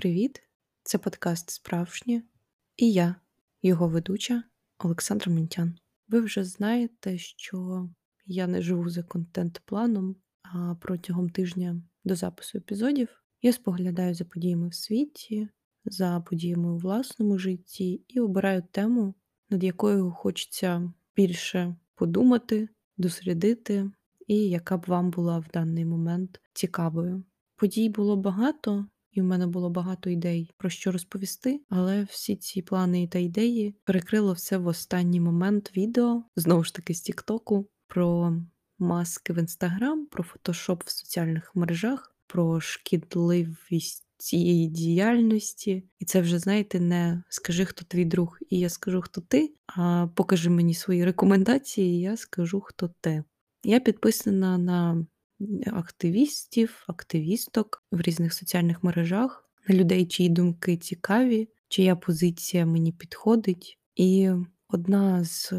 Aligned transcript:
Привіт! 0.00 0.42
Це 0.82 0.98
подкаст 0.98 1.50
Справжнє 1.50 2.22
і 2.76 2.92
я, 2.92 3.16
його 3.62 3.88
ведуча 3.88 4.42
Олександра 4.78 5.32
Ментян. 5.32 5.78
Ви 6.08 6.20
вже 6.20 6.44
знаєте, 6.44 7.18
що 7.18 7.88
я 8.26 8.46
не 8.46 8.62
живу 8.62 8.90
за 8.90 9.02
контент-планом, 9.02 10.16
а 10.42 10.74
протягом 10.80 11.30
тижня 11.30 11.82
до 12.04 12.16
запису 12.16 12.58
епізодів 12.58 13.08
я 13.42 13.52
споглядаю 13.52 14.14
за 14.14 14.24
подіями 14.24 14.68
в 14.68 14.74
світі, 14.74 15.48
за 15.84 16.20
подіями 16.20 16.72
у 16.72 16.76
власному 16.76 17.38
житті 17.38 18.04
і 18.08 18.20
обираю 18.20 18.62
тему, 18.70 19.14
над 19.50 19.64
якою 19.64 20.10
хочеться 20.10 20.92
більше 21.16 21.76
подумати, 21.94 22.68
дослідити, 22.96 23.90
і 24.26 24.36
яка 24.36 24.76
б 24.76 24.84
вам 24.86 25.10
була 25.10 25.38
в 25.38 25.46
даний 25.54 25.84
момент 25.84 26.40
цікавою. 26.52 27.24
Подій 27.56 27.88
було 27.88 28.16
багато, 28.16 28.86
і 29.12 29.20
в 29.20 29.24
мене 29.24 29.46
було 29.46 29.70
багато 29.70 30.10
ідей 30.10 30.50
про 30.56 30.70
що 30.70 30.92
розповісти, 30.92 31.60
але 31.68 32.04
всі 32.04 32.36
ці 32.36 32.62
плани 32.62 33.08
та 33.08 33.18
ідеї 33.18 33.74
перекрило 33.84 34.32
все 34.32 34.58
в 34.58 34.66
останній 34.66 35.20
момент 35.20 35.76
відео, 35.76 36.24
знову 36.36 36.64
ж 36.64 36.74
таки 36.74 36.94
з 36.94 37.00
Тіктоку, 37.00 37.68
про 37.86 38.36
маски 38.78 39.32
в 39.32 39.38
інстаграм, 39.38 40.06
про 40.06 40.24
фотошоп 40.24 40.82
в 40.86 40.90
соціальних 40.90 41.52
мережах, 41.54 42.16
про 42.26 42.60
шкідливість 42.60 44.06
цієї 44.16 44.66
діяльності. 44.66 45.84
І 45.98 46.04
це 46.04 46.20
вже, 46.20 46.38
знаєте, 46.38 46.80
не 46.80 47.22
скажи, 47.28 47.64
хто 47.64 47.84
твій 47.84 48.04
друг, 48.04 48.38
і 48.50 48.58
я 48.58 48.68
скажу, 48.68 49.00
хто 49.00 49.20
ти, 49.20 49.54
а 49.66 50.08
покажи 50.14 50.50
мені 50.50 50.74
свої 50.74 51.04
рекомендації, 51.04 51.96
і 51.96 52.00
я 52.00 52.16
скажу, 52.16 52.60
хто 52.60 52.90
ти. 53.00 53.24
Я 53.64 53.80
підписана 53.80 54.58
на 54.58 55.06
активістів, 55.66 56.84
активісток 56.86 57.84
в 57.92 58.00
різних 58.00 58.34
соціальних 58.34 58.84
мережах, 58.84 59.50
на 59.68 59.74
людей, 59.74 60.06
чиї 60.06 60.28
думки 60.28 60.76
цікаві, 60.76 61.48
чия 61.68 61.96
позиція 61.96 62.66
мені 62.66 62.92
підходить. 62.92 63.78
І 63.96 64.30
одна 64.68 65.24
з 65.24 65.52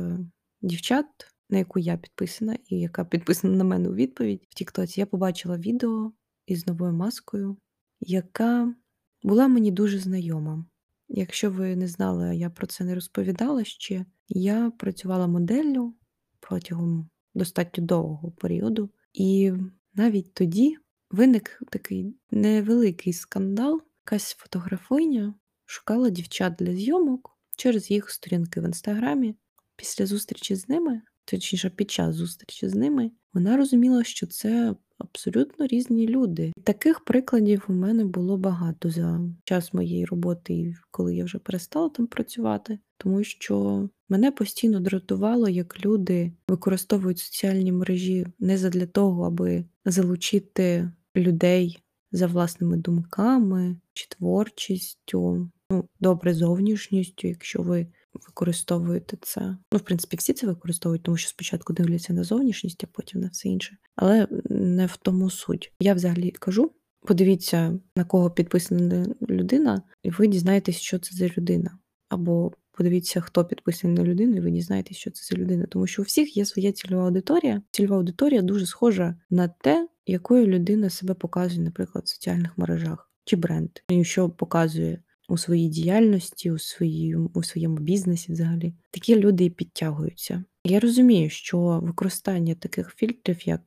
дівчат, 0.61 1.05
на 1.49 1.57
яку 1.57 1.79
я 1.79 1.97
підписана, 1.97 2.57
і 2.69 2.79
яка 2.79 3.05
підписана 3.05 3.57
на 3.57 3.63
мене 3.63 3.89
у 3.89 3.93
відповідь 3.93 4.45
в 4.49 4.53
Тіктоці, 4.53 4.99
я 4.99 5.05
побачила 5.05 5.57
відео 5.57 6.11
із 6.45 6.67
новою 6.67 6.93
маскою, 6.93 7.57
яка 7.99 8.75
була 9.23 9.47
мені 9.47 9.71
дуже 9.71 9.99
знайома. 9.99 10.65
Якщо 11.07 11.52
ви 11.52 11.75
не 11.75 11.87
знали, 11.87 12.35
я 12.35 12.49
про 12.49 12.67
це 12.67 12.83
не 12.83 12.95
розповідала 12.95 13.63
ще. 13.63 14.05
Я 14.27 14.71
працювала 14.71 15.27
моделлю 15.27 15.93
протягом 16.39 17.09
достатньо 17.33 17.83
довгого 17.83 18.31
періоду, 18.31 18.89
і 19.14 19.54
навіть 19.94 20.34
тоді 20.34 20.78
виник 21.09 21.62
такий 21.70 22.16
невеликий 22.31 23.14
скандал. 23.14 23.81
Якась 24.06 24.34
фотографиня 24.34 25.34
шукала 25.66 26.09
дівчат 26.09 26.54
для 26.59 26.76
зйомок 26.76 27.38
через 27.58 27.92
їх 27.92 28.09
сторінки 28.09 28.62
в 28.62 28.64
інстаграмі. 28.64 29.36
Після 29.76 30.06
зустрічі 30.06 30.56
з 30.56 30.70
ними, 30.70 31.02
точніше, 31.26 31.70
під 31.70 31.92
час 31.92 32.16
зустрічі 32.16 32.70
з 32.70 32.76
ними, 32.76 33.12
вона 33.34 33.58
розуміла, 33.58 34.04
що 34.04 34.28
це 34.28 34.76
абсолютно 35.02 35.67
різні 35.67 36.07
люди. 36.07 36.53
Таких 36.63 36.99
прикладів 36.99 37.65
у 37.67 37.73
мене 37.73 38.05
було 38.05 38.37
багато 38.37 38.89
за 38.89 39.21
час 39.43 39.73
моєї 39.73 40.05
роботи, 40.05 40.76
коли 40.92 41.15
я 41.15 41.26
вже 41.26 41.37
перестала 41.37 41.89
там 41.89 42.08
працювати, 42.08 42.80
тому 42.98 43.23
що 43.23 43.89
мене 44.09 44.31
постійно 44.31 44.80
дратувало, 44.80 45.49
як 45.49 45.86
люди 45.86 46.31
використовують 46.48 47.20
соціальні 47.20 47.71
мережі 47.71 48.27
не 48.39 48.58
задля 48.58 48.86
того, 48.86 49.23
аби 49.23 49.65
залучити 49.86 50.92
людей 51.15 51.80
за 52.11 52.27
власними 52.27 52.77
думками 52.77 53.76
чи 53.93 54.08
творчістю, 54.09 55.49
ну, 55.71 55.86
добре 55.99 56.33
зовнішністю, 56.33 57.27
якщо 57.27 57.61
ви 57.61 57.87
використовуєте 58.14 59.17
це. 59.22 59.42
Ну, 59.72 59.80
в 59.80 59.82
принципі, 59.82 60.17
всі 60.17 60.33
це 60.33 60.48
використовують, 60.48 61.04
тому 61.04 61.17
що 61.17 61.30
спочатку 61.30 61.73
дивляться 61.73 62.14
на 62.14 62.23
зовнішність, 62.23 62.83
а 62.83 62.88
потім 62.92 63.22
на 63.22 63.27
все 63.27 63.49
інше. 63.49 63.77
Але 63.95 64.27
не 64.49 64.86
в 64.86 64.98
тому 64.98 65.30
суть. 65.30 65.73
Я 65.80 65.94
взагалі 65.94 66.32
кажу. 66.32 66.71
Подивіться, 67.08 67.80
на 67.95 68.04
кого 68.04 68.32
підписана 68.32 69.05
людина, 69.30 69.82
і 70.04 70.10
ви 70.10 70.27
дізнаєтесь, 70.27 70.76
що 70.76 71.00
це 71.00 71.16
за 71.16 71.27
людина. 71.27 71.77
Або 72.10 72.52
подивіться, 72.71 73.21
хто 73.21 73.45
підписаний 73.45 73.98
на 73.98 74.04
людину, 74.04 74.38
і 74.38 74.39
ви 74.39 74.52
дізнаєтесь, 74.52 74.98
що 74.98 75.11
це 75.11 75.36
за 75.36 75.42
людина. 75.42 75.66
Тому 75.70 75.88
що 75.88 76.02
у 76.02 76.05
всіх 76.05 76.38
є 76.38 76.45
своя 76.45 76.71
цільова 76.71 77.05
аудиторія. 77.05 77.61
Цільова 77.71 77.98
аудиторія 77.98 78.42
дуже 78.42 78.66
схожа 78.66 79.16
на 79.30 79.48
те, 79.48 79.88
якою 80.05 80.48
людина 80.48 80.89
себе 80.89 81.14
показує, 81.14 81.61
наприклад, 81.61 82.04
в 82.05 82.10
соціальних 82.10 82.58
мережах 82.58 83.11
чи 83.26 83.36
бренд, 83.36 83.70
що 84.02 84.30
показує 84.30 85.04
у 85.31 85.37
своїй 85.37 85.69
діяльності, 85.69 86.52
у 86.52 86.59
свої, 86.59 87.15
у 87.15 87.43
своєму 87.43 87.77
бізнесі 87.77 88.31
взагалі. 88.31 88.73
Такі 88.92 89.15
люди 89.15 89.45
і 89.45 89.49
підтягуються. 89.49 90.43
Я 90.65 90.80
розумію, 90.80 91.30
що 91.30 91.80
використання 91.83 92.55
таких 92.55 92.95
фільтрів, 92.95 93.47
як 93.47 93.61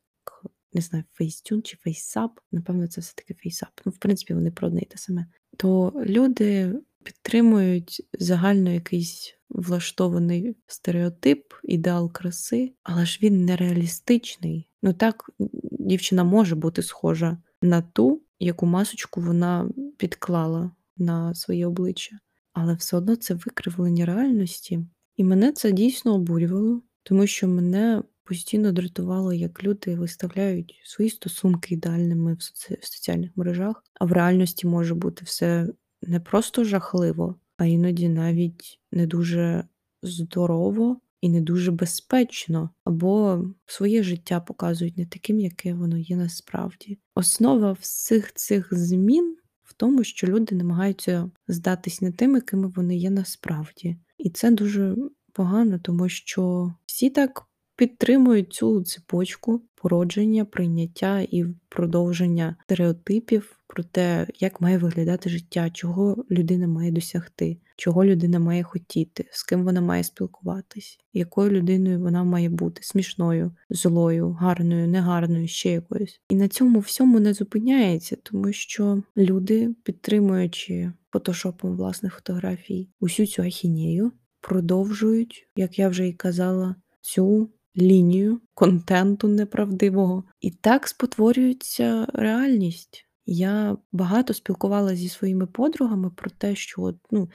не 0.72 0.80
знаю, 0.80 1.04
Facetune 1.20 1.62
чи 1.62 1.76
FaceApp, 1.86 2.30
напевно, 2.53 2.86
це 2.86 3.00
все-таки 3.00 3.34
FaceApp, 3.34 3.82
Ну, 3.86 3.92
в 3.92 3.98
принципі, 3.98 4.34
вони 4.34 4.50
про 4.50 4.69
одне 4.69 4.80
й 4.80 4.84
те 4.84 4.98
саме. 4.98 5.26
То 5.56 5.92
люди 6.06 6.74
підтримують 7.04 8.08
загально 8.19 8.70
якийсь 8.70 9.34
влаштований 9.48 10.56
стереотип, 10.66 11.44
ідеал 11.62 12.12
краси, 12.12 12.72
але 12.82 13.06
ж 13.06 13.19
він 13.22 13.44
нереалістичний. 13.44 14.69
Ну 14.82 14.92
так, 14.92 15.30
дівчина 15.70 16.24
може 16.24 16.54
бути 16.54 16.82
схожа 16.82 17.38
на 17.62 17.82
ту, 17.82 18.22
яку 18.41 18.66
масочку 18.66 19.20
вона 19.20 19.69
підклала 19.97 20.70
на 20.97 21.34
своє 21.34 21.66
обличчя. 21.66 22.19
Але 22.53 22.75
все 22.75 22.97
одно 22.97 23.16
це 23.16 23.34
викривлення 23.34 24.06
реальності. 24.06 24.87
І 25.16 25.25
мене 25.25 25.53
це 25.53 25.72
дійсно 25.72 26.15
обурювало, 26.15 26.82
тому 27.03 27.27
що 27.27 27.49
мене 27.49 28.03
постійно 28.25 28.72
дратувало, 28.72 29.33
як 29.33 29.65
люди 29.65 29.94
виставляють 29.94 30.81
свої 30.84 31.10
стосунки 31.10 31.75
ідеальними 31.75 32.34
в, 32.34 32.43
соці... 32.43 32.78
в 32.81 32.87
соціальних 32.87 33.37
мережах, 33.37 33.84
а 34.00 34.04
в 34.04 34.12
реальності 34.12 34.66
може 34.66 34.94
бути 34.94 35.25
все 35.25 35.69
не 36.03 36.21
просто 36.21 36.65
жахливо, 36.65 37.34
а 37.56 37.65
іноді 37.65 38.09
навіть 38.09 38.81
не 38.93 39.06
дуже 39.06 39.65
здорово 40.03 41.00
і 41.21 41.28
не 41.28 41.41
дуже 41.41 41.71
безпечно, 41.71 42.71
або 42.84 43.44
своє 43.66 44.03
життя 44.03 44.41
показують 44.41 44.97
не 44.97 45.06
таким, 45.06 45.41
яке 45.41 45.75
воно 45.75 45.99
є 45.99 46.16
насправді. 46.16 46.99
Основа 47.15 47.72
всіх 47.72 48.33
цих 48.33 48.69
змін 48.75 49.37
в 49.64 49.72
тому, 49.72 50.04
що 50.04 50.26
люди 50.26 50.56
намагаються 50.56 51.30
здатись 51.48 52.00
не 52.00 52.12
тими, 52.12 52.34
якими 52.34 52.69
вони 52.69 52.97
є 52.97 53.10
насправді. 53.10 53.97
І 54.19 54.30
це 54.30 54.50
дуже 54.50 54.97
погано, 55.32 55.78
тому 55.78 56.08
що 56.08 56.75
всі 56.86 57.10
так 57.10 57.42
підтримують 57.76 58.53
цю 58.53 58.82
цепочку 58.82 59.62
породження, 59.74 60.44
прийняття 60.44 61.20
і 61.20 61.44
продовження 61.69 62.56
стереотипів 62.64 63.58
про 63.66 63.84
те, 63.84 64.26
як 64.41 64.60
має 64.60 64.78
виглядати 64.78 65.30
життя, 65.30 65.70
чого 65.70 66.24
людина 66.30 66.66
має 66.66 66.91
досягти, 66.91 67.56
чого 67.76 68.04
людина 68.04 68.38
має 68.38 68.62
хотіти, 68.62 69.28
з 69.32 69.42
ким 69.42 69.64
вона 69.64 69.80
має 69.80 70.04
спілкуватись, 70.04 70.98
якою 71.12 71.50
людиною 71.50 72.00
вона 72.00 72.24
має 72.24 72.48
бути 72.48 72.82
смішною, 72.82 73.53
злою, 73.71 74.30
гарною, 74.30 74.88
негарною, 74.88 75.48
ще 75.48 75.71
якоюсь. 75.71 76.21
І 76.28 76.36
на 76.36 76.48
цьому 76.48 76.78
всьому 76.78 77.21
не 77.21 77.34
зупиняється, 77.34 78.16
тому 78.22 78.53
що 78.53 79.03
люди, 79.16 79.74
підтримуючи 79.84 80.92
фотошопом 81.12 81.76
власних 81.76 82.15
фотографій, 82.15 82.88
усю 83.00 83.26
цю 83.26 83.42
ахінею, 83.42 84.12
продовжують, 84.41 85.48
як 85.56 85.78
я 85.78 85.88
вже 85.88 86.09
і 86.09 86.12
казала, 86.12 86.77
цю 87.00 87.50
лінію 87.77 88.41
контенту 88.54 89.28
неправдивого. 89.28 90.24
І 90.41 90.50
так 90.50 90.88
спотворюється 90.88 92.06
реальність. 92.15 93.06
Я 93.27 93.77
багато 93.92 94.34
спілкувалася 94.34 94.97
зі 94.97 95.09
своїми 95.09 95.47
подругами 95.47 96.10
про 96.10 96.30
те, 96.30 96.54
що 96.54 96.94
ну, 97.10 97.30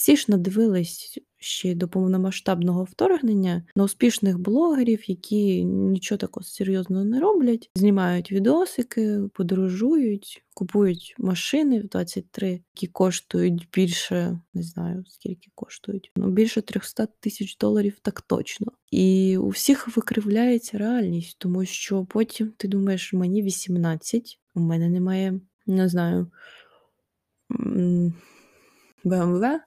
всі 0.00 0.16
ж 0.16 0.24
надивились 0.28 1.18
ще 1.38 1.74
до 1.74 1.88
повномасштабного 1.88 2.84
вторгнення 2.84 3.62
на 3.76 3.84
успішних 3.84 4.38
блогерів, 4.38 5.10
які 5.10 5.64
нічого 5.64 6.18
такого 6.18 6.44
серйозного 6.44 7.04
не 7.04 7.20
роблять, 7.20 7.70
знімають 7.74 8.32
відосики, 8.32 9.20
подорожують, 9.34 10.42
купують 10.54 11.14
машини 11.18 11.80
в 11.80 11.88
23, 11.88 12.48
які 12.50 12.86
коштують 12.86 13.68
більше, 13.72 14.40
не 14.54 14.62
знаю 14.62 15.04
скільки 15.08 15.50
коштують, 15.54 16.12
ну 16.16 16.30
більше 16.30 16.62
300 16.62 17.06
тисяч 17.06 17.56
доларів, 17.56 17.98
так 18.02 18.20
точно. 18.20 18.72
І 18.90 19.38
у 19.38 19.48
всіх 19.48 19.96
викривляється 19.96 20.78
реальність, 20.78 21.36
тому 21.38 21.64
що 21.64 22.04
потім 22.04 22.52
ти 22.56 22.68
думаєш, 22.68 23.12
мені 23.12 23.42
18, 23.42 24.38
у 24.54 24.60
мене 24.60 24.88
немає, 24.88 25.40
не 25.66 25.88
знаю. 25.88 26.30
BMW, 29.04 29.60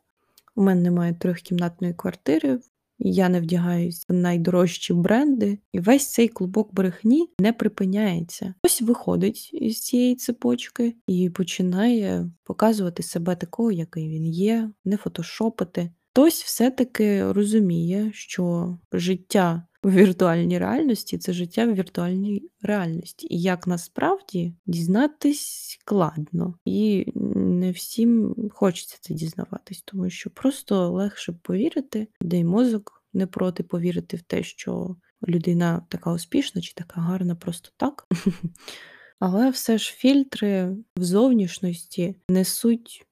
у 0.56 0.64
мене 0.64 0.82
немає 0.82 1.14
трьохкімнатної 1.14 1.94
квартири, 1.94 2.60
я 3.00 3.30
не 3.30 3.42
вдягаюсь 3.42 4.06
в 4.10 4.14
найдорожчі 4.14 4.94
бренди, 4.94 5.60
і 5.72 5.80
весь 5.80 6.12
цей 6.12 6.28
клубок 6.28 6.74
брехні 6.74 7.30
не 7.40 7.54
припиняється. 7.54 8.54
Ось 8.64 8.82
виходить 8.82 9.50
із 9.54 9.80
цієї 9.80 10.16
цепочки 10.16 10.96
і 11.08 11.30
починає 11.30 12.32
показувати 12.44 13.04
себе 13.04 13.36
такого, 13.36 13.72
який 13.72 14.10
він 14.10 14.26
є, 14.26 14.70
не 14.86 14.98
фотошопити. 14.98 15.92
Хтось 16.12 16.44
все-таки 16.44 17.32
розуміє, 17.32 18.12
що 18.14 18.78
життя 18.94 19.68
в 19.84 19.92
віртуальній 19.92 20.60
реальності 20.60 21.18
це 21.18 21.34
життя 21.34 21.66
в 21.66 21.74
віртуальній 21.74 22.50
реальності. 22.62 23.28
І 23.30 23.42
як 23.42 23.68
насправді 23.68 24.56
дізнатись 24.66 25.78
складно. 25.80 26.56
І 26.66 27.06
не 27.36 27.72
всім 27.72 28.36
хочеться 28.52 28.98
це 29.02 29.14
дізнаватись, 29.14 29.82
тому 29.82 30.10
що 30.10 30.30
просто 30.30 30.90
легше 30.90 31.34
повірити, 31.44 32.08
де 32.22 32.40
й 32.40 32.44
мозок 32.44 33.04
не 33.14 33.28
проти 33.28 33.64
повірити 33.64 34.18
в 34.18 34.22
те, 34.22 34.44
що 34.44 34.96
людина 35.28 35.86
така 35.90 36.14
успішна 36.14 36.62
чи 36.62 36.74
така 36.74 37.02
гарна 37.02 37.36
просто 37.36 37.70
так. 37.78 38.08
Але 39.20 39.50
все 39.50 39.78
ж 39.78 39.94
фільтри 39.94 40.76
в 40.98 41.04
зовнішності 41.04 42.16
несуть 42.30 43.06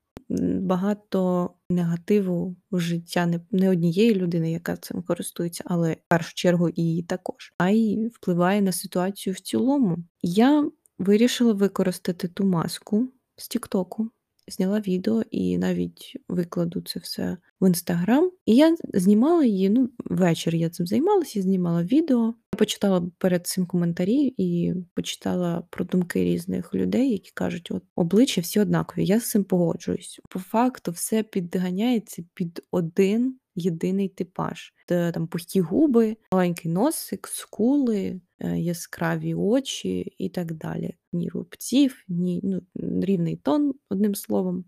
багато 0.62 1.50
негативу 1.70 2.56
в 2.72 2.80
життя 2.80 3.26
не, 3.26 3.40
не 3.52 3.70
однієї 3.70 4.16
людини, 4.16 4.52
яка 4.52 4.78
цим 4.78 5.02
користується, 5.02 5.64
але 5.68 5.94
в 5.94 5.98
першу 6.08 6.34
чергу 6.36 6.70
і 6.70 6.82
її 6.82 7.04
також, 7.04 7.54
а 7.58 7.70
й 7.70 8.08
впливає 8.08 8.62
на 8.62 8.72
ситуацію 8.72 9.34
в 9.34 9.40
цілому. 9.40 9.98
Я 10.22 10.72
вирішила 11.00 11.54
використати 11.54 12.28
ту 12.28 12.46
маску 12.46 13.12
з 13.36 13.48
Тіктоку 13.48 14.12
зняла 14.48 14.80
відео 14.80 15.24
і 15.32 15.58
навіть 15.58 16.18
викладу 16.28 16.82
це 16.82 17.00
все 17.00 17.38
в 17.62 17.68
інстаграм. 17.68 18.32
І 18.46 18.56
я 18.56 18.76
знімала 18.94 19.46
її. 19.46 19.70
Ну, 19.70 19.90
ввечері 20.06 20.60
я 20.60 20.70
цим 20.70 20.88
займалася, 20.88 21.42
знімала 21.42 21.84
відео. 21.84 22.34
Я 22.54 22.58
почитала 22.58 23.12
перед 23.18 23.48
цим 23.48 23.66
коментарі 23.66 24.34
і 24.38 24.74
почитала 24.94 25.64
про 25.70 25.86
думки 25.86 26.24
різних 26.24 26.74
людей, 26.74 27.12
які 27.12 27.32
кажуть, 27.34 27.72
от 27.72 27.84
обличчя 27.96 28.42
всі 28.42 28.60
однакові. 28.60 29.06
Я 29.06 29.20
з 29.20 29.30
цим 29.30 29.44
погоджуюсь. 29.44 30.20
По 30.30 30.40
факту, 30.40 30.92
все 30.92 31.24
підганяється 31.24 32.24
під 32.34 32.62
один 32.72 33.40
єдиний 33.56 34.10
типаж. 34.10 34.74
Де 34.88 35.12
там 35.12 35.28
пухті 35.28 35.62
губи, 35.62 36.18
маленький 36.32 36.72
носик, 36.72 37.28
скули, 37.28 38.22
е, 38.40 38.60
яскраві 38.60 39.34
очі 39.34 40.14
і 40.18 40.30
так 40.30 40.54
далі. 40.54 40.96
Ні 41.14 41.30
рубців, 41.30 42.04
ні 42.08 42.40
ну, 42.44 42.62
рівний 43.02 43.36
тон, 43.36 43.74
одним 43.90 44.16
словом, 44.16 44.66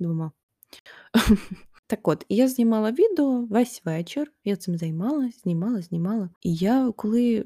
двома. 0.00 0.32
Так 1.94 2.08
от, 2.08 2.26
я 2.28 2.48
знімала 2.48 2.90
відео 2.90 3.46
весь 3.50 3.82
вечір, 3.84 4.32
я 4.44 4.56
цим 4.56 4.78
займалась, 4.78 5.42
знімала, 5.42 5.82
знімала. 5.82 6.30
І 6.42 6.54
я 6.54 6.92
коли 6.96 7.44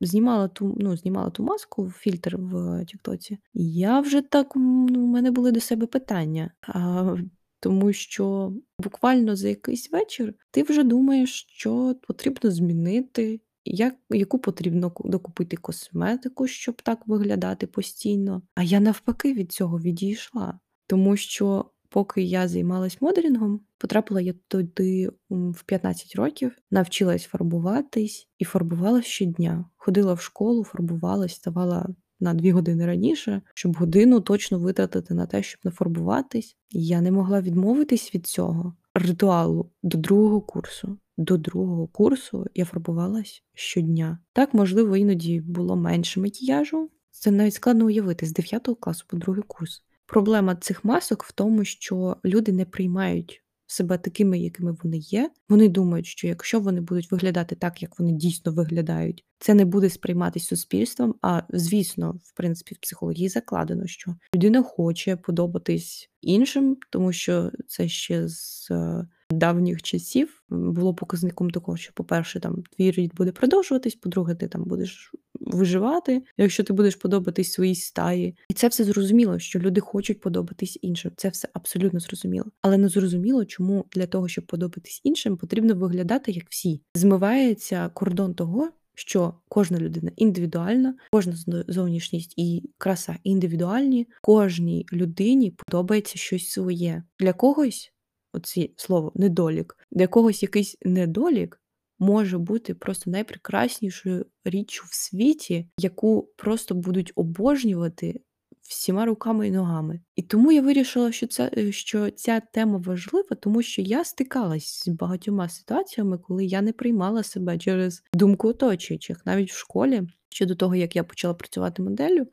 знімала 0.00 0.48
ту 0.48 0.76
ну, 0.80 0.96
знімала 0.96 1.30
ту 1.30 1.42
маску, 1.42 1.90
фільтр 1.90 2.36
в 2.36 2.84
Тіктоці, 2.84 3.38
я 3.54 4.00
вже 4.00 4.22
так, 4.22 4.52
ну, 4.56 5.00
у 5.00 5.06
мене 5.06 5.30
були 5.30 5.52
до 5.52 5.60
себе 5.60 5.86
питання. 5.86 6.50
А 6.62 7.16
тому 7.60 7.92
що 7.92 8.52
буквально 8.78 9.36
за 9.36 9.48
якийсь 9.48 9.92
вечір 9.92 10.34
ти 10.50 10.62
вже 10.62 10.84
думаєш, 10.84 11.46
що 11.48 11.96
потрібно 12.08 12.50
змінити, 12.50 13.40
як, 13.64 13.96
яку 14.10 14.38
потрібно 14.38 14.92
докупити 15.04 15.56
косметику, 15.56 16.46
щоб 16.46 16.82
так 16.82 17.06
виглядати 17.06 17.66
постійно. 17.66 18.42
А 18.54 18.62
я 18.62 18.80
навпаки 18.80 19.32
від 19.32 19.52
цього 19.52 19.80
відійшла. 19.80 20.60
Тому 20.86 21.16
що, 21.16 21.70
поки 21.90 22.22
я 22.22 22.48
займалась 22.48 23.00
моделінгом, 23.00 23.60
потрапила 23.78 24.20
я 24.20 24.34
туди 24.48 25.10
в 25.30 25.62
15 25.62 26.16
років, 26.16 26.56
навчилась 26.70 27.24
фарбуватись 27.24 28.28
і 28.38 28.44
фарбувалась 28.44 29.04
щодня. 29.04 29.64
Ходила 29.76 30.14
в 30.14 30.20
школу, 30.20 30.64
фарбувалась, 30.64 31.34
ставала 31.34 31.88
на 32.20 32.34
дві 32.34 32.52
години 32.52 32.86
раніше, 32.86 33.42
щоб 33.54 33.76
годину 33.76 34.20
точно 34.20 34.58
витратити 34.58 35.14
на 35.14 35.26
те, 35.26 35.42
щоб 35.42 35.60
нафарбуватись. 35.64 36.56
Я 36.70 37.00
не 37.00 37.10
могла 37.10 37.40
відмовитись 37.40 38.14
від 38.14 38.26
цього 38.26 38.74
ритуалу 38.94 39.70
до 39.82 39.98
другого 39.98 40.40
курсу. 40.40 40.98
До 41.16 41.36
другого 41.36 41.86
курсу 41.86 42.46
я 42.54 42.64
фарбувалась 42.64 43.42
щодня. 43.54 44.18
Так, 44.32 44.54
можливо, 44.54 44.96
іноді 44.96 45.40
було 45.40 45.76
менше 45.76 46.20
макіяжу. 46.20 46.90
Це 47.10 47.30
навіть 47.30 47.54
складно 47.54 47.84
уявити 47.84 48.26
з 48.26 48.32
9 48.32 48.68
класу 48.80 49.04
по 49.08 49.16
другий 49.16 49.44
курс. 49.46 49.82
Проблема 50.10 50.56
цих 50.56 50.84
масок 50.84 51.24
в 51.24 51.32
тому, 51.32 51.64
що 51.64 52.16
люди 52.24 52.52
не 52.52 52.64
приймають 52.64 53.42
себе 53.66 53.98
такими, 53.98 54.38
якими 54.38 54.76
вони 54.82 54.96
є. 54.96 55.30
Вони 55.48 55.68
думають, 55.68 56.06
що 56.06 56.26
якщо 56.26 56.60
вони 56.60 56.80
будуть 56.80 57.12
виглядати 57.12 57.54
так, 57.54 57.82
як 57.82 57.98
вони 57.98 58.12
дійсно 58.12 58.52
виглядають, 58.52 59.24
це 59.38 59.54
не 59.54 59.64
буде 59.64 59.90
сприйматися 59.90 60.46
суспільством. 60.46 61.14
А 61.22 61.42
звісно, 61.50 62.20
в 62.24 62.36
принципі, 62.36 62.74
в 62.74 62.78
психології 62.78 63.28
закладено, 63.28 63.86
що 63.86 64.14
людина 64.34 64.62
хоче 64.62 65.16
подобатись 65.16 66.10
іншим, 66.20 66.76
тому 66.90 67.12
що 67.12 67.50
це 67.66 67.88
ще 67.88 68.28
з 68.28 68.68
е, 68.70 69.06
давніх 69.30 69.82
часів 69.82 70.42
було 70.48 70.94
показником 70.94 71.50
такого, 71.50 71.76
що, 71.76 71.92
по-перше, 71.94 72.40
там 72.40 72.62
твій 72.76 72.90
рід 72.90 73.14
буде 73.14 73.32
продовжуватись, 73.32 73.94
по-друге, 73.94 74.34
ти 74.34 74.48
там 74.48 74.64
будеш 74.64 75.12
виживати, 75.40 76.22
якщо 76.38 76.64
ти 76.64 76.72
будеш 76.72 76.96
подобатись 76.96 77.52
своїй 77.52 77.74
стаї. 77.74 78.36
І 78.48 78.54
це 78.54 78.68
все 78.68 78.84
зрозуміло, 78.84 79.38
що 79.38 79.58
люди 79.58 79.80
хочуть 79.80 80.20
подобатись 80.20 80.78
іншим. 80.82 81.12
Це 81.16 81.28
все 81.28 81.48
абсолютно 81.52 82.00
зрозуміло. 82.00 82.46
Але 82.62 82.78
не 82.78 82.88
зрозуміло, 82.88 83.44
чому 83.44 83.84
для 83.92 84.06
того, 84.06 84.28
щоб 84.28 84.46
подобатись 84.46 85.00
іншим, 85.04 85.36
потрібно 85.36 85.74
виглядати 85.74 86.32
як 86.32 86.44
всі. 86.50 86.82
Змивається 86.94 87.88
кордон 87.88 88.34
того. 88.34 88.68
Що 88.94 89.34
кожна 89.48 89.78
людина 89.78 90.10
індивідуальна, 90.16 90.94
кожна 91.12 91.34
зовнішність 91.68 92.34
і 92.36 92.70
краса 92.78 93.16
індивідуальні, 93.24 94.08
кожній 94.22 94.86
людині 94.92 95.50
подобається 95.50 96.18
щось 96.18 96.48
своє. 96.48 97.02
Для 97.18 97.32
когось, 97.32 97.92
оці 98.32 98.74
слово 98.76 99.12
недолік, 99.14 99.76
для 99.90 100.06
когось 100.06 100.42
якийсь 100.42 100.76
недолік 100.82 101.60
може 102.00 102.38
бути 102.38 102.74
просто 102.74 103.10
найпрекраснішою 103.10 104.26
річчю 104.44 104.84
в 104.88 104.94
світі, 104.94 105.68
яку 105.78 106.28
просто 106.36 106.74
будуть 106.74 107.12
обожнювати 107.14 108.20
всіма 108.62 109.04
руками 109.04 109.48
і 109.48 109.50
ногами. 109.50 110.00
І 110.16 110.22
тому 110.22 110.52
я 110.52 110.62
вирішила, 110.62 111.12
що 111.12 111.26
це 111.26 111.72
що 111.72 112.10
ця 112.10 112.40
тема 112.40 112.78
важлива, 112.78 113.36
тому 113.40 113.62
що 113.62 113.82
я 113.82 114.04
стикалась 114.04 114.82
з 114.84 114.88
багатьома 114.88 115.48
ситуаціями, 115.48 116.18
коли 116.18 116.44
я 116.44 116.62
не 116.62 116.72
приймала 116.72 117.22
себе 117.22 117.58
через 117.58 118.02
думку 118.12 118.48
оточуючих, 118.48 119.26
навіть 119.26 119.52
в 119.52 119.56
школі, 119.56 120.02
щодо 120.28 120.54
того, 120.54 120.74
як 120.74 120.96
я 120.96 121.04
почала 121.04 121.34
працювати 121.34 121.82
моделлю. 121.82 122.26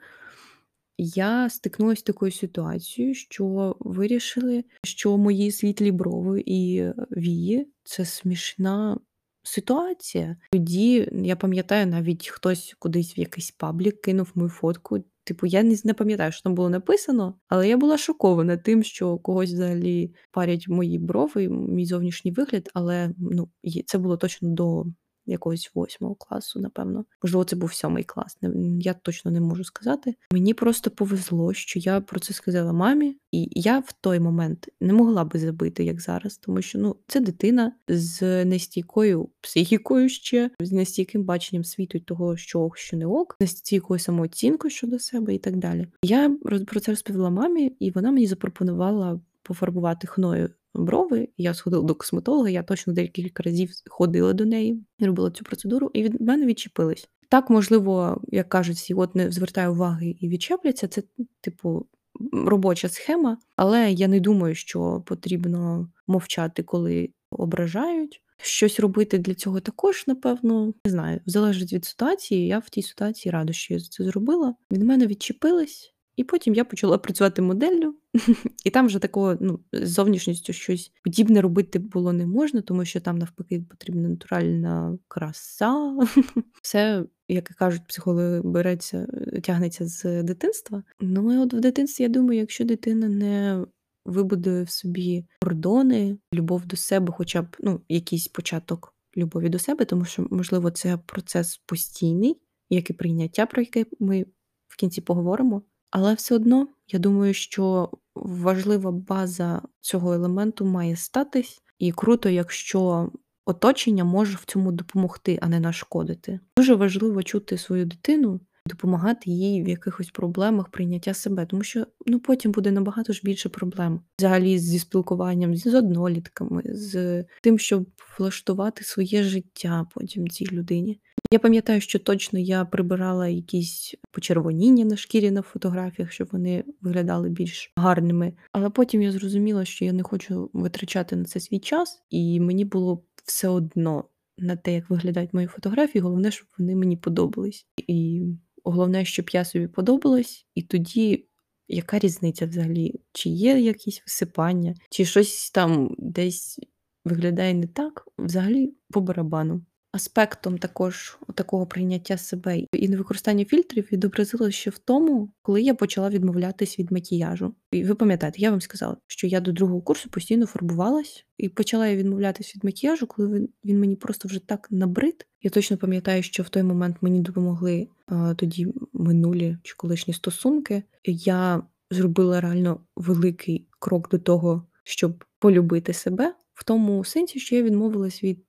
Я 1.00 1.50
стикнулася 1.50 2.00
з 2.00 2.04
такою 2.04 2.32
ситуацією, 2.32 3.16
що 3.16 3.76
вирішили, 3.80 4.64
що 4.84 5.18
мої 5.18 5.52
світлі 5.52 5.92
брови 5.92 6.44
і 6.46 6.84
вії 7.12 7.68
це 7.84 8.06
смішна 8.06 9.00
ситуація. 9.48 10.38
Тоді 10.52 11.10
я 11.12 11.36
пам'ятаю, 11.36 11.88
навіть 11.88 12.28
хтось 12.28 12.76
кудись 12.80 13.18
в 13.18 13.20
якийсь 13.20 13.52
паблік 13.52 14.02
кинув 14.02 14.32
мою 14.36 14.50
фотку. 14.50 15.04
Типу, 15.24 15.46
я 15.46 15.64
не 15.64 15.94
пам'ятаю, 15.94 16.32
що 16.32 16.44
там 16.44 16.56
було 16.56 16.70
написано, 16.70 17.40
але 17.48 17.70
я 17.70 17.78
була 17.78 17.98
шокована 17.98 18.58
тим, 18.58 18.84
що 18.84 19.18
когось 19.18 19.54
взагалі 19.54 20.14
парять 20.32 20.68
мої 20.68 21.00
брови, 21.00 21.50
мій 21.50 21.86
зовнішній 21.86 22.32
вигляд, 22.32 22.70
але 22.74 23.12
ну, 23.18 23.50
це 23.86 23.98
було 23.98 24.18
точно 24.18 24.50
до 24.50 24.86
якогось 25.28 25.72
восьмого 25.74 26.16
класу, 26.16 26.60
напевно. 26.60 27.06
Можливо, 27.24 27.44
це 27.44 27.56
був 27.56 27.74
сьомий 27.74 28.04
клас. 28.04 28.38
Я 28.80 28.94
точно 28.94 29.32
не 29.32 29.42
можу 29.42 29.64
сказати. 29.64 30.16
Мені 30.32 30.54
просто 30.54 30.92
повезло, 30.92 31.54
що 31.54 31.80
я 31.80 32.02
про 32.02 32.20
це 32.20 32.34
сказала 32.34 32.74
мамі, 32.74 33.18
і 33.32 33.50
я 33.56 33.80
в 33.80 33.92
той 34.02 34.20
момент 34.20 34.70
не 34.82 34.94
могла 34.94 35.24
би 35.24 35.40
забити, 35.40 35.84
як 35.84 36.02
зараз, 36.02 36.38
тому 36.38 36.62
що 36.62 36.80
ну 36.80 36.96
це 37.08 37.20
дитина 37.20 37.72
з 37.88 38.46
нестійкою 38.46 39.30
психікою 39.42 40.10
ще, 40.10 40.52
з 40.60 40.72
нестійким 40.72 41.24
баченням 41.24 41.64
світу 41.64 42.00
того, 42.00 42.38
що 42.38 42.60
ок, 42.60 42.78
що 42.78 42.98
не 42.98 43.06
ок, 43.06 43.38
нестійкою 43.40 44.00
самооцінкою 44.00 44.72
щодо 44.72 45.00
себе 45.00 45.36
і 45.36 45.40
так 45.40 45.58
далі. 45.58 45.88
Я 46.04 46.38
про 46.68 46.80
це 46.80 46.92
розповіла 46.92 47.30
мамі, 47.30 47.76
і 47.80 47.92
вона 47.92 48.12
мені 48.12 48.28
запропонувала 48.28 49.20
пофарбувати 49.44 50.08
хною 50.08 50.50
брови. 50.78 51.30
Я 51.38 51.54
сходила 51.54 51.84
до 51.84 51.96
косметолога, 51.96 52.50
я 52.50 52.64
точно 52.64 52.94
декілька 52.94 53.44
разів 53.44 53.70
ходила 53.90 54.34
до 54.34 54.46
неї 54.46 54.84
робила 55.00 55.32
цю 55.32 55.44
процедуру, 55.44 55.92
і 55.94 56.04
від 56.04 56.22
мене 56.22 56.46
відчепились. 56.46 57.10
Так, 57.30 57.50
можливо, 57.50 58.22
як 58.28 58.50
кажуть, 58.50 58.76
всі 58.76 58.94
от 58.94 59.16
не 59.16 59.32
звертаю 59.32 59.72
уваги 59.72 60.16
і 60.20 60.30
відчепляться. 60.30 60.88
Це, 60.88 61.04
типу, 61.42 61.86
робоча 62.32 62.90
схема, 62.90 63.38
але 63.56 63.92
я 63.92 64.08
не 64.08 64.20
думаю, 64.20 64.56
що 64.56 65.04
потрібно 65.06 65.90
мовчати, 66.08 66.64
коли 66.64 67.10
ображають. 67.32 68.22
Щось 68.42 68.80
робити 68.80 69.18
для 69.18 69.34
цього 69.34 69.60
також, 69.60 70.04
напевно, 70.08 70.74
не 70.86 70.92
знаю, 70.92 71.20
залежить 71.26 71.74
від 71.74 71.86
ситуації. 71.86 72.48
Я 72.48 72.60
в 72.60 72.70
тій 72.70 72.82
ситуації 72.82 73.32
рада, 73.32 73.54
що 73.54 73.74
я 73.74 73.80
це 73.80 74.04
зробила. 74.04 74.56
Від 74.72 74.84
мене 74.84 75.08
відчепились, 75.08 75.94
І 76.18 76.24
потім 76.24 76.54
я 76.54 76.66
почала 76.66 76.98
працювати 76.98 77.42
моделлю, 77.42 77.96
і 78.66 78.70
там 78.70 78.88
вже 78.88 79.00
такого 79.00 79.38
ну, 79.40 79.60
з 79.74 79.90
зовнішністю 79.90 80.54
щось 80.54 80.92
подібне 81.04 81.42
робити 81.42 81.80
було 81.80 82.14
не 82.14 82.26
можна, 82.26 82.62
тому 82.62 82.86
що 82.86 83.00
там 83.00 83.18
навпаки 83.18 83.66
потрібна 83.70 84.10
натуральна 84.10 84.98
краса. 85.08 85.98
Все, 86.62 87.06
як 87.28 87.52
і 87.52 87.54
кажуть, 87.54 87.88
психологи 87.88 88.42
береться, 88.42 89.08
тягнеться 89.44 89.88
з 89.88 90.24
дитинства. 90.24 90.84
Ну 91.00 91.34
і 91.34 91.38
от 91.38 91.54
в 91.54 91.60
дитинстві 91.60 92.04
я 92.04 92.10
думаю, 92.10 92.40
якщо 92.40 92.66
дитина 92.66 93.08
не 93.08 93.66
вибудує 94.06 94.64
в 94.64 94.70
собі 94.70 95.26
кордони, 95.42 96.18
любов 96.34 96.66
до 96.66 96.76
себе, 96.76 97.14
хоча 97.18 97.42
б 97.42 97.58
ну, 97.60 97.82
якийсь 97.90 98.28
початок 98.28 98.94
любові 99.18 99.50
до 99.50 99.60
себе, 99.60 99.86
тому 99.86 100.06
що, 100.06 100.28
можливо, 100.32 100.72
це 100.72 100.98
процес 101.06 101.58
постійний, 101.66 102.42
як 102.70 102.90
і 102.90 102.94
прийняття, 102.94 103.46
про 103.46 103.62
яке 103.62 103.86
ми 104.00 104.26
в 104.68 104.76
кінці 104.76 105.02
поговоримо. 105.02 105.62
Але 106.00 106.14
все 106.14 106.36
одно 106.36 106.68
я 106.88 107.00
думаю, 107.00 107.34
що 107.34 107.92
важлива 108.16 108.92
база 108.92 109.62
цього 109.82 110.14
елементу 110.14 110.66
має 110.66 110.96
статись, 110.96 111.62
і 111.80 111.92
круто, 111.92 112.30
якщо 112.30 113.12
оточення 113.46 114.04
може 114.04 114.38
в 114.38 114.46
цьому 114.46 114.72
допомогти, 114.72 115.40
а 115.42 115.48
не 115.48 115.60
нашкодити. 115.60 116.40
Дуже 116.58 116.76
важливо 116.76 117.24
чути 117.24 117.58
свою 117.58 117.86
дитину 117.86 118.40
допомагати 118.68 119.32
їй 119.32 119.64
в 119.64 119.68
якихось 119.68 120.10
проблемах 120.10 120.70
прийняття 120.70 121.14
себе, 121.14 121.46
тому 121.46 121.64
що 121.64 121.88
ну 122.06 122.20
потім 122.20 122.52
буде 122.52 122.72
набагато 122.72 123.14
ж 123.14 123.22
більше 123.24 123.50
проблем 123.50 124.02
взагалі 124.20 124.60
зі 124.60 124.80
спілкуванням 124.80 125.56
з 125.56 125.74
однолітками, 125.74 126.62
з 126.66 127.24
тим, 127.42 127.60
щоб 127.60 127.86
влаштувати 128.20 128.84
своє 128.84 129.24
життя 129.24 129.86
потім 129.94 130.30
цій 130.30 130.46
людині. 130.52 131.00
Я 131.32 131.40
пам'ятаю, 131.40 131.82
що 131.82 132.00
точно 132.00 132.40
я 132.40 132.66
прибирала 132.66 133.28
якісь 133.28 133.96
почервоніння 134.12 134.86
на 134.86 134.98
шкірі 134.98 135.32
на 135.32 135.42
фотографіях, 135.42 136.12
щоб 136.12 136.30
вони 136.32 136.64
виглядали 136.82 137.30
більш 137.30 137.72
гарними. 137.76 138.34
Але 138.52 138.70
потім 138.70 139.02
я 139.02 139.12
зрозуміла, 139.12 139.66
що 139.66 139.86
я 139.86 139.94
не 139.94 140.04
хочу 140.04 140.50
витрачати 140.54 141.16
на 141.16 141.26
це 141.26 141.40
свій 141.40 141.60
час, 141.60 142.04
і 142.10 142.40
мені 142.40 142.66
було 142.66 143.04
все 143.26 143.48
одно 143.48 144.04
на 144.38 144.56
те, 144.56 144.74
як 144.74 144.90
виглядають 144.90 145.34
мої 145.34 145.48
фотографії. 145.48 146.02
Головне, 146.02 146.32
щоб 146.32 146.48
вони 146.58 146.76
мені 146.76 146.98
подобались. 146.98 147.66
І 147.88 148.22
Головне, 148.70 149.06
щоб 149.06 149.30
я 149.34 149.46
собі 149.46 149.68
подобалась, 149.68 150.46
і 150.56 150.62
тоді 150.62 151.28
яка 151.68 152.00
різниця 152.00 152.46
взагалі? 152.46 153.02
Чи 153.14 153.30
є 153.30 153.60
якісь 153.60 154.02
висипання, 154.02 154.76
чи 154.90 155.06
щось 155.06 155.52
там 155.52 155.96
десь 155.98 156.60
виглядає 157.06 157.54
не 157.54 157.68
так, 157.68 158.08
взагалі 158.18 158.74
по 158.90 159.02
барабану. 159.02 159.66
Аспектом 159.92 160.58
також 160.58 161.18
такого 161.36 161.66
прийняття 161.66 162.18
себе 162.18 162.60
і 162.74 162.90
невикористання 162.90 163.46
фільтрів 163.46 163.88
відобразилося 163.92 164.52
ще 164.52 164.70
в 164.70 164.78
тому, 164.78 165.32
коли 165.42 165.62
я 165.62 165.76
почала 165.76 166.10
відмовлятись 166.10 166.80
від 166.80 166.92
макіяжу. 166.92 167.56
І 167.72 167.84
ви 167.84 167.96
пам'ятаєте, 167.96 168.42
я 168.42 168.52
вам 168.52 168.62
сказала, 168.62 168.98
що 169.08 169.28
я 169.28 169.40
до 169.40 169.52
другого 169.52 169.82
курсу 169.82 170.10
постійно 170.10 170.46
фарбувалась 170.46 171.26
і 171.38 171.50
почала 171.50 171.88
я 171.88 171.96
відмовлятись 171.96 172.56
від 172.56 172.64
макіяжу, 172.64 173.08
коли 173.08 173.28
він, 173.28 173.50
він 173.66 173.80
мені 173.80 173.96
просто 173.96 174.28
вже 174.28 174.40
так 174.40 174.68
набрид. 174.72 175.28
Я 175.42 175.50
точно 175.50 175.78
пам'ятаю, 175.78 176.24
що 176.24 176.44
в 176.44 176.50
той 176.50 176.64
момент 176.64 176.98
мені 177.02 177.22
допомогли 177.22 177.88
а, 178.06 178.34
тоді 178.34 178.74
минулі 178.94 179.58
чи 179.64 179.74
колишні 179.78 180.14
стосунки. 180.14 180.84
Я 181.06 181.64
зробила 181.92 182.42
реально 182.42 182.80
великий 182.96 183.68
крок 183.80 184.10
до 184.10 184.20
того, 184.20 184.68
щоб 184.84 185.24
полюбити 185.40 185.94
себе, 185.94 186.36
в 186.54 186.64
тому 186.64 187.04
сенсі, 187.04 187.40
що 187.40 187.56
я 187.56 187.64
відмовилась 187.64 188.24
від. 188.24 188.44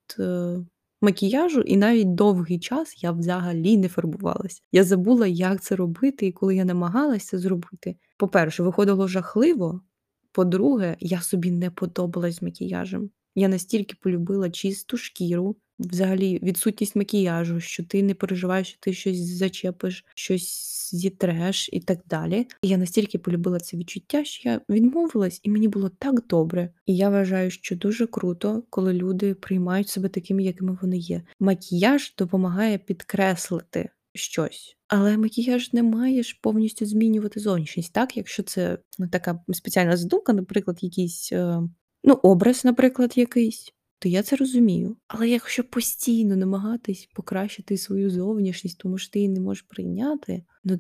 Макіяжу, 1.00 1.60
і 1.60 1.76
навіть 1.76 2.14
довгий 2.14 2.58
час 2.58 3.02
я 3.02 3.12
взагалі 3.12 3.76
не 3.76 3.88
фарбувалася. 3.88 4.62
Я 4.72 4.84
забула, 4.84 5.26
як 5.26 5.62
це 5.62 5.76
робити, 5.76 6.26
і 6.26 6.32
коли 6.32 6.56
я 6.56 6.64
намагалася 6.64 7.38
зробити. 7.38 7.96
По-перше, 8.16 8.62
виходило 8.62 9.08
жахливо. 9.08 9.80
По-друге, 10.32 10.96
я 11.00 11.20
собі 11.20 11.50
не 11.50 11.70
подобалась 11.70 12.36
з 12.36 12.42
макіяжем. 12.42 13.10
Я 13.34 13.48
настільки 13.48 13.96
полюбила 14.00 14.50
чисту 14.50 14.96
шкіру, 14.96 15.56
взагалі 15.78 16.38
відсутність 16.42 16.96
макіяжу, 16.96 17.60
що 17.60 17.84
ти 17.84 18.02
не 18.02 18.14
переживаєш, 18.14 18.68
що 18.68 18.76
ти 18.80 18.92
щось 18.92 19.18
зачепиш, 19.18 20.04
щось 20.14 20.78
зітреш 20.92 21.70
і 21.72 21.80
так 21.80 21.98
далі. 22.06 22.46
І 22.62 22.68
я 22.68 22.76
настільки 22.76 23.18
полюбила 23.18 23.60
це 23.60 23.76
відчуття, 23.76 24.24
що 24.24 24.48
я 24.48 24.60
відмовилась, 24.70 25.40
і 25.42 25.50
мені 25.50 25.68
було 25.68 25.88
так 25.88 26.26
добре. 26.26 26.72
І 26.86 26.96
я 26.96 27.08
вважаю, 27.08 27.50
що 27.50 27.76
дуже 27.76 28.06
круто, 28.06 28.62
коли 28.70 28.92
люди 28.92 29.34
приймають 29.34 29.88
себе 29.88 30.08
такими, 30.08 30.42
якими 30.42 30.78
вони 30.82 30.98
є. 30.98 31.22
Макіяж 31.40 32.14
допомагає 32.18 32.78
підкреслити 32.78 33.90
щось. 34.14 34.76
Але 34.88 35.16
макіяж 35.16 35.72
не 35.72 35.82
маєш 35.82 36.32
повністю 36.32 36.86
змінювати 36.86 37.40
зовнішність, 37.40 37.92
так? 37.92 38.16
Якщо 38.16 38.42
це 38.42 38.78
така 39.12 39.40
спеціальна 39.52 39.96
задумка, 39.96 40.32
наприклад, 40.32 40.78
якийсь 40.80 41.32
е, 41.32 41.62
ну, 42.04 42.14
образ, 42.14 42.64
наприклад, 42.64 43.12
якийсь 43.16 43.72
то 43.98 44.08
я 44.08 44.22
це 44.22 44.36
розумію. 44.36 44.96
Але 45.08 45.28
якщо 45.28 45.64
постійно 45.64 46.36
намагатись 46.36 47.08
покращити 47.14 47.78
свою 47.78 48.10
зовнішність, 48.10 48.78
тому 48.78 48.98
що 48.98 49.10
ти 49.10 49.18
її 49.18 49.28
не 49.28 49.40
можеш 49.40 49.62
прийняти, 49.62 50.42
ну 50.64 50.78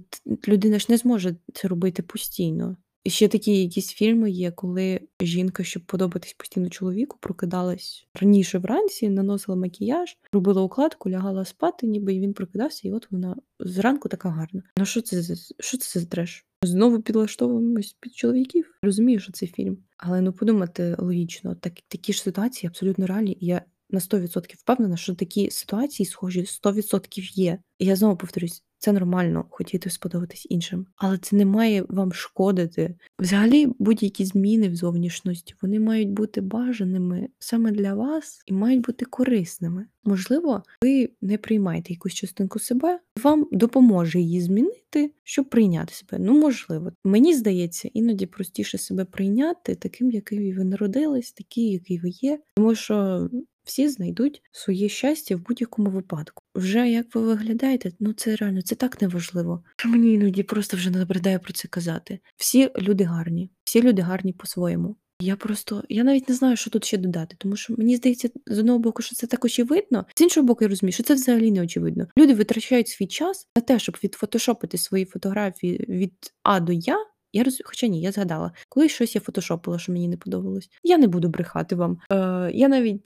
людина 0.48 0.78
ж 0.78 0.86
не 0.88 0.96
зможе 0.96 1.36
це 1.54 1.68
робити 1.68 2.02
постійно. 2.02 2.76
І 3.04 3.10
ще 3.10 3.28
такі 3.28 3.62
якісь 3.62 3.92
фільми 3.92 4.30
є, 4.30 4.50
коли 4.50 5.00
жінка, 5.20 5.64
щоб 5.64 5.82
подобатись 5.86 6.32
постійно 6.32 6.70
чоловіку, 6.70 7.16
прокидалась 7.20 8.06
раніше 8.14 8.58
вранці, 8.58 9.08
наносила 9.08 9.56
макіяж, 9.56 10.16
робила 10.32 10.62
укладку, 10.62 11.10
лягала 11.10 11.44
спати, 11.44 11.86
ніби 11.86 12.14
і 12.14 12.20
він 12.20 12.34
прокидався, 12.34 12.88
і 12.88 12.92
от 12.92 13.10
вона 13.10 13.36
зранку 13.60 14.08
така 14.08 14.28
гарна. 14.28 14.62
Ну 14.78 14.86
що 14.86 15.00
це 15.00 15.22
за 15.22 15.34
що 15.58 15.78
це 15.78 16.00
за 16.00 16.06
треш? 16.06 16.47
Знову 16.62 17.02
підлаштовуємось 17.02 17.96
під 18.00 18.14
чоловіків. 18.14 18.74
Розумію, 18.82 19.20
що 19.20 19.32
це 19.32 19.46
фільм. 19.46 19.78
Але 19.96 20.20
ну 20.20 20.32
подумати 20.32 20.96
логічно, 20.98 21.54
так, 21.54 21.72
такі 21.88 22.12
ж 22.12 22.22
ситуації 22.22 22.68
абсолютно 22.68 23.06
реальні. 23.06 23.38
Я 23.40 23.62
на 23.90 23.98
100% 23.98 24.56
впевнена, 24.56 24.96
що 24.96 25.14
такі 25.14 25.50
ситуації 25.50 26.06
схожі 26.06 26.40
100% 26.40 27.30
є. 27.34 27.58
І 27.78 27.86
я 27.86 27.96
знову 27.96 28.16
повторюсь, 28.16 28.64
це 28.78 28.92
нормально 28.92 29.44
хотіти 29.50 29.90
сподобатись 29.90 30.46
іншим, 30.50 30.86
але 30.96 31.18
це 31.18 31.36
не 31.36 31.44
має 31.44 31.84
вам 31.88 32.12
шкодити. 32.12 32.94
Взагалі, 33.18 33.68
будь-які 33.78 34.24
зміни 34.24 34.68
в 34.68 34.76
зовнішності 34.76 35.54
вони 35.62 35.80
мають 35.80 36.10
бути 36.10 36.40
бажаними 36.40 37.28
саме 37.38 37.70
для 37.70 37.94
вас 37.94 38.42
і 38.46 38.52
мають 38.52 38.86
бути 38.86 39.04
корисними. 39.04 39.86
Можливо, 40.04 40.62
ви 40.82 41.10
не 41.20 41.38
приймаєте 41.38 41.92
якусь 41.92 42.14
частинку 42.14 42.58
себе, 42.58 43.00
вам 43.22 43.46
допоможе 43.52 44.20
її 44.20 44.40
змінити, 44.40 45.12
щоб 45.24 45.48
прийняти 45.50 45.94
себе. 45.94 46.18
Ну, 46.18 46.40
можливо, 46.40 46.92
мені 47.04 47.34
здається, 47.34 47.90
іноді 47.92 48.26
простіше 48.26 48.78
себе 48.78 49.04
прийняти 49.04 49.74
таким, 49.74 50.10
який 50.10 50.52
ви 50.52 50.64
народились, 50.64 51.32
такий, 51.32 51.70
який 51.70 51.98
ви 51.98 52.08
є, 52.08 52.38
тому 52.56 52.74
що 52.74 53.28
всі 53.68 53.88
знайдуть 53.88 54.42
своє 54.52 54.88
щастя 54.88 55.36
в 55.36 55.40
будь-якому 55.40 55.90
випадку. 55.90 56.42
Вже 56.54 56.90
як 56.90 57.14
ви 57.14 57.20
виглядаєте, 57.20 57.92
ну 58.00 58.12
це 58.12 58.36
реально 58.36 58.62
це 58.62 58.74
так 58.74 59.02
неважливо. 59.02 59.64
Що 59.76 59.88
мені 59.88 60.12
іноді 60.12 60.42
просто 60.42 60.76
вже 60.76 60.90
набридає 60.90 61.38
про 61.38 61.52
це 61.52 61.68
казати. 61.68 62.18
Всі 62.36 62.70
люди 62.78 63.04
гарні, 63.04 63.50
всі 63.64 63.82
люди 63.82 64.02
гарні 64.02 64.32
по-своєму. 64.32 64.96
Я 65.20 65.36
просто 65.36 65.84
я 65.88 66.04
навіть 66.04 66.28
не 66.28 66.34
знаю, 66.34 66.56
що 66.56 66.70
тут 66.70 66.84
ще 66.84 66.96
додати, 66.96 67.36
тому 67.38 67.56
що 67.56 67.74
мені 67.78 67.96
здається, 67.96 68.30
з 68.46 68.58
одного 68.58 68.78
боку, 68.78 69.02
що 69.02 69.14
це 69.14 69.26
так 69.26 69.44
очевидно, 69.44 70.06
з 70.16 70.20
іншого 70.20 70.46
боку, 70.46 70.64
я 70.64 70.68
розумію, 70.68 70.92
що 70.92 71.02
це 71.02 71.14
взагалі 71.14 71.50
не 71.50 71.62
очевидно. 71.62 72.06
Люди 72.18 72.34
витрачають 72.34 72.88
свій 72.88 73.06
час 73.06 73.48
на 73.56 73.62
те, 73.62 73.78
щоб 73.78 73.96
відфотошопити 74.04 74.78
свої 74.78 75.04
фотографії 75.04 75.86
від 75.88 76.12
А 76.42 76.60
до 76.60 76.72
Я. 76.72 76.96
Я 77.32 77.44
роз... 77.44 77.62
Хоча 77.64 77.86
ні, 77.86 78.00
я 78.00 78.12
згадала, 78.12 78.52
коли 78.68 78.88
щось 78.88 79.14
я 79.14 79.20
фотошопила, 79.20 79.78
що 79.78 79.92
мені 79.92 80.08
не 80.08 80.16
подобалось. 80.16 80.70
Я 80.82 80.98
не 80.98 81.06
буду 81.06 81.28
брехати 81.28 81.76
вам. 81.76 81.98
Е, 82.12 82.50
Я 82.54 82.68
навіть 82.68 83.02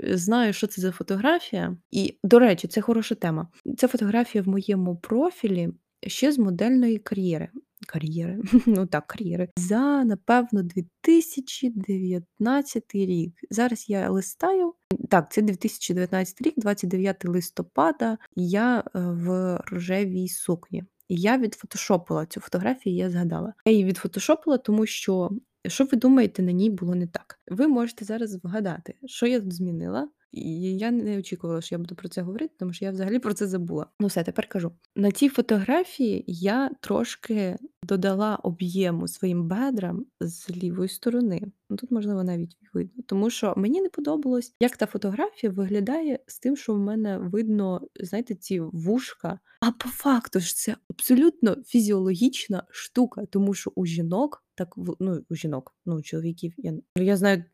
знаю, 0.00 0.52
що 0.52 0.66
це 0.66 0.82
за 0.82 0.92
фотографія, 0.92 1.76
і, 1.90 2.18
до 2.24 2.38
речі, 2.38 2.68
це 2.68 2.80
хороша 2.80 3.14
тема. 3.14 3.48
Це 3.78 3.88
фотографія 3.88 4.42
в 4.42 4.48
моєму 4.48 4.96
профілі 4.96 5.68
ще 6.06 6.32
з 6.32 6.38
модельної 6.38 6.98
кар'єри. 6.98 7.48
Кар'єри, 7.88 8.42
ну 8.66 8.86
так, 8.86 9.06
кар'єри. 9.06 9.48
За, 9.56 10.04
напевно, 10.04 10.62
2019 10.62 12.94
рік. 12.94 13.34
Зараз 13.50 13.88
я 13.88 14.10
листаю. 14.10 14.74
Так, 15.10 15.32
це 15.32 15.42
2019 15.42 16.42
рік, 16.42 16.54
29 16.56 17.24
листопада, 17.24 18.18
я 18.36 18.78
е, 18.78 18.82
в 18.94 19.58
рожевій 19.66 20.28
сукні. 20.28 20.84
І 21.08 21.16
я 21.16 21.38
відфотошопила 21.38 22.26
цю 22.26 22.40
фотографію, 22.40 22.96
я 22.96 23.10
згадала. 23.10 23.54
Я 23.64 23.72
її 23.72 23.84
відфотошопила, 23.84 24.58
тому 24.58 24.86
що, 24.86 25.30
що 25.66 25.84
ви 25.84 25.98
думаєте, 25.98 26.42
на 26.42 26.52
ній 26.52 26.70
було 26.70 26.94
не 26.94 27.06
так. 27.06 27.40
Ви 27.46 27.68
можете 27.68 28.04
зараз 28.04 28.44
вгадати, 28.44 28.94
що 29.06 29.26
я 29.26 29.40
тут 29.40 29.52
змінила, 29.52 30.08
І 30.36 30.78
я 30.78 30.90
не 30.90 31.18
очікувала, 31.18 31.60
що 31.60 31.74
я 31.74 31.78
буду 31.78 31.94
про 31.94 32.08
це 32.08 32.22
говорити, 32.22 32.54
тому 32.58 32.72
що 32.72 32.84
я 32.84 32.90
взагалі 32.90 33.18
про 33.18 33.34
це 33.34 33.46
забула. 33.46 33.86
Ну 34.00 34.06
все, 34.06 34.24
тепер 34.24 34.48
кажу. 34.48 34.72
На 34.96 35.12
цій 35.12 35.28
фотографії 35.28 36.24
я 36.26 36.70
трошки 36.80 37.56
додала 37.82 38.36
об'єму 38.36 39.08
своїм 39.08 39.48
бедрам 39.48 40.06
з 40.20 40.50
лівої 40.50 40.88
сторони. 40.88 41.42
Ну 41.70 41.76
тут, 41.76 41.90
можливо, 41.90 42.24
навіть 42.24 42.56
видно, 42.72 43.02
тому 43.06 43.30
що 43.30 43.54
мені 43.56 43.80
не 43.80 43.88
подобалось, 43.88 44.54
як 44.60 44.76
та 44.76 44.86
фотографія 44.86 45.52
виглядає 45.52 46.18
з 46.26 46.38
тим, 46.38 46.56
що 46.56 46.74
в 46.74 46.78
мене 46.78 47.18
видно, 47.18 47.80
знаєте, 48.00 48.34
ці 48.34 48.60
вушка. 48.60 49.38
А 49.60 49.72
по 49.72 49.88
факту 49.88 50.40
ж 50.40 50.56
це 50.56 50.76
абсолютно 50.90 51.56
фізіологічна 51.66 52.62
штука, 52.70 53.26
тому 53.30 53.54
що 53.54 53.72
у 53.74 53.86
жінок 53.86 54.46
так 54.56 54.74
ну, 55.00 55.24
у 55.30 55.34
жінок, 55.34 55.74
ну 55.86 55.96
у 55.96 56.02
чоловіків 56.02 56.54
я 56.56 56.74
я 56.96 57.16
знаю 57.16 57.44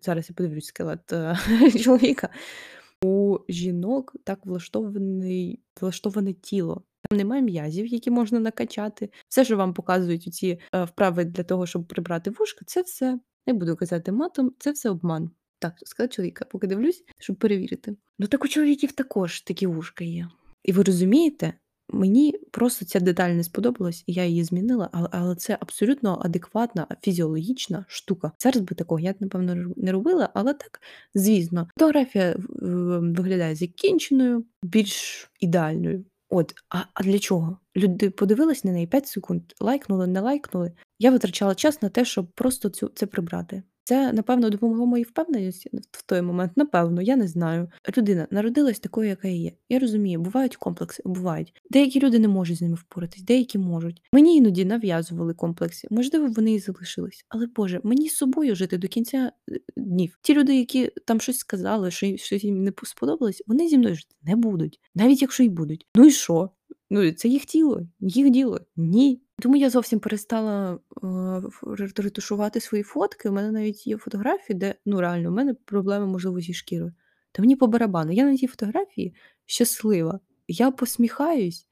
зараз 0.00 0.28
я 0.28 0.34
подивлюсь 0.34 0.66
скелет 0.66 1.12
е, 1.12 1.36
чоловіка. 1.84 2.28
У 3.04 3.38
жінок 3.48 4.16
так 4.24 4.46
влаштований, 4.46 5.60
влаштоване 5.80 6.32
тіло. 6.32 6.82
Там 7.10 7.18
немає 7.18 7.42
м'язів, 7.42 7.86
які 7.86 8.10
можна 8.10 8.40
накачати. 8.40 9.10
Все, 9.28 9.44
що 9.44 9.56
вам 9.56 9.74
показують 9.74 10.34
ці 10.34 10.58
е, 10.74 10.84
вправи 10.84 11.24
для 11.24 11.42
того, 11.42 11.66
щоб 11.66 11.86
прибрати 11.86 12.30
вушка, 12.30 12.64
це 12.66 12.82
все. 12.82 13.18
Не 13.46 13.52
буду 13.52 13.76
казати 13.76 14.12
матом, 14.12 14.52
це 14.58 14.70
все 14.72 14.90
обман. 14.90 15.30
Так, 15.58 15.72
сказати 15.84 16.14
чоловіка, 16.14 16.44
поки 16.44 16.66
дивлюсь, 16.66 17.04
щоб 17.18 17.36
перевірити. 17.36 17.96
Ну 18.18 18.26
так 18.26 18.44
у 18.44 18.48
чоловіків 18.48 18.92
також 18.92 19.40
такі 19.40 19.66
вушка 19.66 20.04
є. 20.04 20.28
І 20.64 20.72
ви 20.72 20.82
розумієте, 20.82 21.52
Мені 21.90 22.34
просто 22.50 22.84
ця 22.84 23.00
деталь 23.00 23.30
не 23.30 23.44
сподобалась, 23.44 24.04
і 24.06 24.12
я 24.12 24.24
її 24.24 24.44
змінила, 24.44 24.88
але 24.92 25.08
але 25.12 25.36
це 25.36 25.58
абсолютно 25.60 26.20
адекватна 26.24 26.86
фізіологічна 27.02 27.84
штука. 27.88 28.32
Зараз 28.38 28.62
би 28.62 28.74
такого 28.76 29.00
я 29.00 29.14
напевно 29.20 29.72
не 29.76 29.92
робила, 29.92 30.30
але 30.34 30.54
так, 30.54 30.80
звісно, 31.14 31.68
фотографія 31.78 32.36
виглядає 33.16 33.54
закінченою, 33.54 34.44
більш 34.62 35.30
ідеальною. 35.40 36.04
От, 36.28 36.54
а 36.68 36.78
а 36.94 37.02
для 37.02 37.18
чого? 37.18 37.58
Люди 37.76 38.10
подивились 38.10 38.64
на 38.64 38.72
неї 38.72 38.86
5 38.86 39.06
секунд, 39.06 39.42
лайкнули, 39.60 40.06
не 40.06 40.20
лайкнули. 40.20 40.72
Я 40.98 41.10
витрачала 41.10 41.54
час 41.54 41.82
на 41.82 41.88
те, 41.88 42.04
щоб 42.04 42.32
просто 42.32 42.68
цю 42.68 42.90
це 42.94 43.06
прибрати. 43.06 43.62
Це, 43.88 44.12
напевно, 44.12 44.50
допомогло 44.50 44.86
моїй 44.86 45.04
впевненості 45.04 45.70
в 45.90 46.06
той 46.06 46.22
момент. 46.22 46.52
Напевно, 46.56 47.02
я 47.02 47.16
не 47.16 47.28
знаю. 47.28 47.70
Людина 47.96 48.26
народилась 48.30 48.78
такою, 48.78 49.08
яка 49.08 49.28
є. 49.28 49.52
Я 49.68 49.78
розумію, 49.78 50.20
бувають 50.20 50.56
комплекси, 50.56 51.02
бувають. 51.06 51.62
Деякі 51.70 52.00
люди 52.00 52.18
не 52.18 52.28
можуть 52.28 52.58
з 52.58 52.62
ними 52.62 52.74
впоратись, 52.74 53.22
деякі 53.22 53.58
можуть. 53.58 54.02
Мені 54.12 54.36
іноді 54.36 54.64
нав'язували 54.64 55.34
комплекси. 55.34 55.88
Можливо, 55.90 56.26
вони 56.26 56.54
і 56.54 56.58
залишились. 56.58 57.24
Але 57.28 57.46
Боже, 57.46 57.80
мені 57.84 58.08
з 58.08 58.16
собою 58.16 58.56
жити 58.56 58.78
до 58.78 58.88
кінця 58.88 59.32
е, 59.50 59.60
днів. 59.76 60.18
Ті 60.22 60.34
люди, 60.34 60.56
які 60.56 60.92
там 61.04 61.20
щось 61.20 61.38
сказали, 61.38 61.90
що 61.90 62.16
щось 62.16 62.44
їм 62.44 62.64
не 62.64 62.72
сподобалось, 62.82 63.42
вони 63.46 63.68
зі 63.68 63.78
мною 63.78 63.94
жити 63.94 64.14
не 64.22 64.36
будуть, 64.36 64.80
навіть 64.94 65.22
якщо 65.22 65.42
й 65.42 65.48
будуть. 65.48 65.86
Ну 65.96 66.06
і 66.06 66.10
що? 66.10 66.50
Ну, 66.90 67.12
це 67.12 67.28
їх 67.28 67.44
тіло, 67.44 67.82
їх 68.00 68.30
діло. 68.30 68.60
Ні. 68.76 69.20
Тому 69.40 69.56
я 69.56 69.70
зовсім 69.70 70.00
перестала 70.00 70.74
е, 70.74 71.42
ретушувати 71.96 72.60
свої 72.60 72.84
фотки. 72.84 73.28
У 73.28 73.32
мене 73.32 73.50
навіть 73.50 73.86
є 73.86 73.96
фотографії, 73.96 74.58
де 74.58 74.74
ну 74.86 75.00
реально 75.00 75.28
у 75.28 75.32
мене 75.32 75.54
проблеми, 75.54 76.06
можливо, 76.06 76.40
зі 76.40 76.54
шкірою. 76.54 76.92
Та 77.32 77.42
мені 77.42 77.56
по 77.56 77.66
барабану. 77.66 78.12
Я 78.12 78.24
на 78.24 78.36
тій 78.36 78.46
фотографії 78.46 79.14
щаслива. 79.46 80.20
Я 80.48 80.70
посміхаюсь 80.70 81.68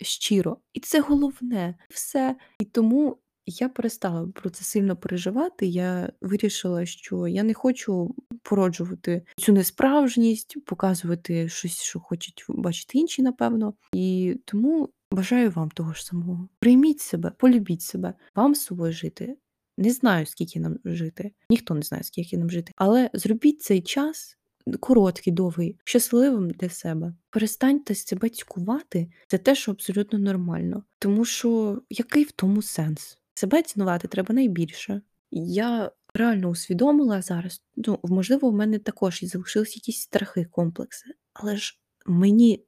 щиро. 0.00 0.56
І 0.72 0.80
це 0.80 1.00
головне 1.00 1.74
все. 1.88 2.36
І 2.58 2.64
тому 2.64 3.18
я 3.46 3.68
перестала 3.68 4.28
про 4.34 4.50
це 4.50 4.64
сильно 4.64 4.96
переживати. 4.96 5.66
Я 5.66 6.12
вирішила, 6.20 6.86
що 6.86 7.28
я 7.28 7.42
не 7.42 7.54
хочу 7.54 8.14
породжувати 8.42 9.22
цю 9.36 9.52
несправжність, 9.52 10.64
показувати 10.64 11.48
щось, 11.48 11.82
що 11.82 12.00
хочуть 12.00 12.44
бачити 12.48 12.98
інші, 12.98 13.22
напевно. 13.22 13.74
І 13.92 14.36
тому 14.44 14.88
бажаю 15.10 15.50
вам 15.50 15.70
того 15.70 15.92
ж 15.92 16.04
самого. 16.04 16.48
Прийміть 16.58 17.00
себе, 17.00 17.32
полюбіть 17.38 17.82
себе, 17.82 18.14
вам 18.34 18.54
з 18.54 18.62
собою 18.62 18.92
жити. 18.92 19.36
Не 19.78 19.90
знаю, 19.90 20.26
скільки 20.26 20.60
нам 20.60 20.78
жити, 20.84 21.32
ніхто 21.50 21.74
не 21.74 21.82
знає, 21.82 22.04
скільки 22.04 22.38
нам 22.38 22.50
жити, 22.50 22.72
але 22.76 23.10
зробіть 23.14 23.62
цей 23.62 23.82
час 23.82 24.38
короткий, 24.80 25.32
довгий, 25.32 25.78
щасливим 25.84 26.50
для 26.50 26.68
себе. 26.68 27.14
Перестаньте 27.30 27.94
себе 27.94 28.28
цькувати, 28.28 29.10
це 29.28 29.38
те, 29.38 29.54
що 29.54 29.72
абсолютно 29.72 30.18
нормально. 30.18 30.84
Тому 30.98 31.24
що 31.24 31.82
який 31.90 32.24
в 32.24 32.32
тому 32.32 32.62
сенс? 32.62 33.18
Себе 33.34 33.62
цінувати 33.62 34.08
треба 34.08 34.34
найбільше. 34.34 35.02
Я 35.30 35.92
реально 36.14 36.48
усвідомила 36.48 37.22
зараз, 37.22 37.62
ну, 37.76 37.98
можливо, 38.04 38.50
в 38.50 38.54
мене 38.54 38.78
також 38.78 39.22
і 39.22 39.26
залишились 39.26 39.76
якісь 39.76 40.00
страхи, 40.00 40.44
комплекси, 40.44 41.06
але 41.32 41.56
ж 41.56 41.78
мені 42.06 42.64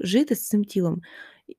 жити 0.00 0.34
з 0.34 0.48
цим 0.48 0.64
тілом, 0.64 1.02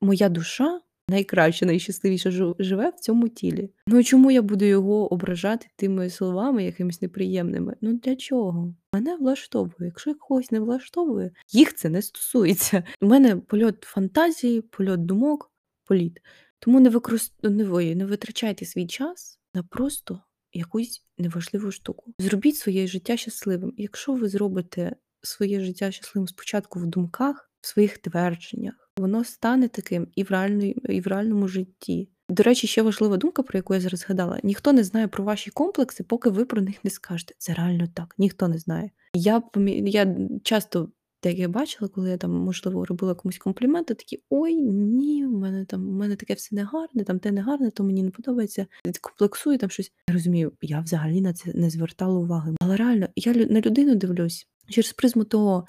моя 0.01 0.29
душа 0.29 0.81
найкраще, 1.09 1.65
найщасливіше 1.65 2.53
живе 2.59 2.89
в 2.89 2.99
цьому 2.99 3.29
тілі. 3.29 3.69
Ну 3.87 4.03
чому 4.03 4.31
я 4.31 4.41
буду 4.41 4.65
його 4.65 5.13
ображати 5.13 5.67
тими 5.75 6.09
словами, 6.09 6.63
якимись 6.63 7.01
неприємними? 7.01 7.75
Ну 7.81 7.93
для 7.93 8.15
чого? 8.15 8.75
Мене 8.93 9.15
влаштовує. 9.15 9.75
Якщо 9.79 10.15
когось 10.15 10.51
не 10.51 10.59
влаштовує, 10.59 11.31
їх 11.51 11.75
це 11.75 11.89
не 11.89 12.01
стосується. 12.01 12.83
У 13.01 13.07
мене 13.07 13.35
польот 13.35 13.83
фантазії, 13.83 14.61
польот 14.61 15.05
думок, 15.05 15.51
політ. 15.83 16.21
Тому 16.59 16.79
не 16.79 16.89
використ... 16.89 17.33
не, 17.43 17.63
ви, 17.63 17.95
не 17.95 18.05
витрачайте 18.05 18.65
свій 18.65 18.87
час 18.87 19.39
на 19.53 19.63
просто 19.63 20.21
якусь 20.53 21.03
неважливу 21.17 21.71
штуку. 21.71 22.13
Зробіть 22.19 22.57
своє 22.57 22.87
життя 22.87 23.17
щасливим. 23.17 23.73
якщо 23.77 24.13
ви 24.13 24.29
зробите 24.29 24.95
своє 25.21 25.59
життя 25.59 25.91
щасливим 25.91 26.27
спочатку 26.27 26.79
в 26.79 26.85
думках, 26.85 27.51
в 27.65 27.67
своїх 27.67 27.97
твердженнях, 27.97 28.73
воно 28.97 29.23
стане 29.23 29.67
таким 29.67 30.07
і 30.15 30.23
в 30.23 30.31
реальній, 30.31 30.71
і 30.89 31.01
в 31.01 31.07
реальному 31.07 31.47
житті. 31.47 32.09
До 32.29 32.43
речі, 32.43 32.67
ще 32.67 32.81
важлива 32.81 33.17
думка, 33.17 33.43
про 33.43 33.57
яку 33.57 33.73
я 33.73 33.79
зараз 33.79 33.99
згадала: 33.99 34.39
ніхто 34.43 34.73
не 34.73 34.83
знає 34.83 35.07
про 35.07 35.23
ваші 35.23 35.51
комплекси, 35.51 36.03
поки 36.03 36.29
ви 36.29 36.45
про 36.45 36.61
них 36.61 36.83
не 36.83 36.91
скажете. 36.91 37.33
Це 37.37 37.53
реально 37.53 37.87
так, 37.93 38.15
ніхто 38.17 38.47
не 38.47 38.57
знає. 38.57 38.91
Я 39.13 39.43
я 39.85 40.17
часто 40.43 40.89
як 41.23 41.37
я 41.37 41.47
бачила, 41.47 41.89
коли 41.89 42.09
я 42.09 42.17
там, 42.17 42.31
можливо, 42.31 42.85
робила 42.85 43.15
комусь 43.15 43.37
компліменти, 43.37 43.93
такі 43.93 44.19
ой, 44.29 44.55
ні, 44.55 45.25
у 45.25 45.37
мене 45.37 45.65
там 45.65 45.89
у 45.89 45.91
мене 45.91 46.15
таке 46.15 46.33
все 46.33 46.55
негарне, 46.55 47.03
там 47.03 47.19
те 47.19 47.31
негарне, 47.31 47.71
то 47.71 47.83
мені 47.83 48.03
не 48.03 48.11
подобається. 48.11 48.67
Комплексую 49.01 49.57
там 49.57 49.69
щось. 49.69 49.91
Я 50.09 50.13
розумію, 50.13 50.51
я 50.61 50.79
взагалі 50.79 51.21
на 51.21 51.33
це 51.33 51.51
не 51.53 51.69
звертала 51.69 52.19
уваги. 52.19 52.55
Але 52.59 52.75
реально, 52.75 53.07
я 53.15 53.33
на 53.33 53.61
людину 53.61 53.95
дивлюсь 53.95 54.47
через 54.69 54.93
призму 54.93 55.23
того, 55.23 55.67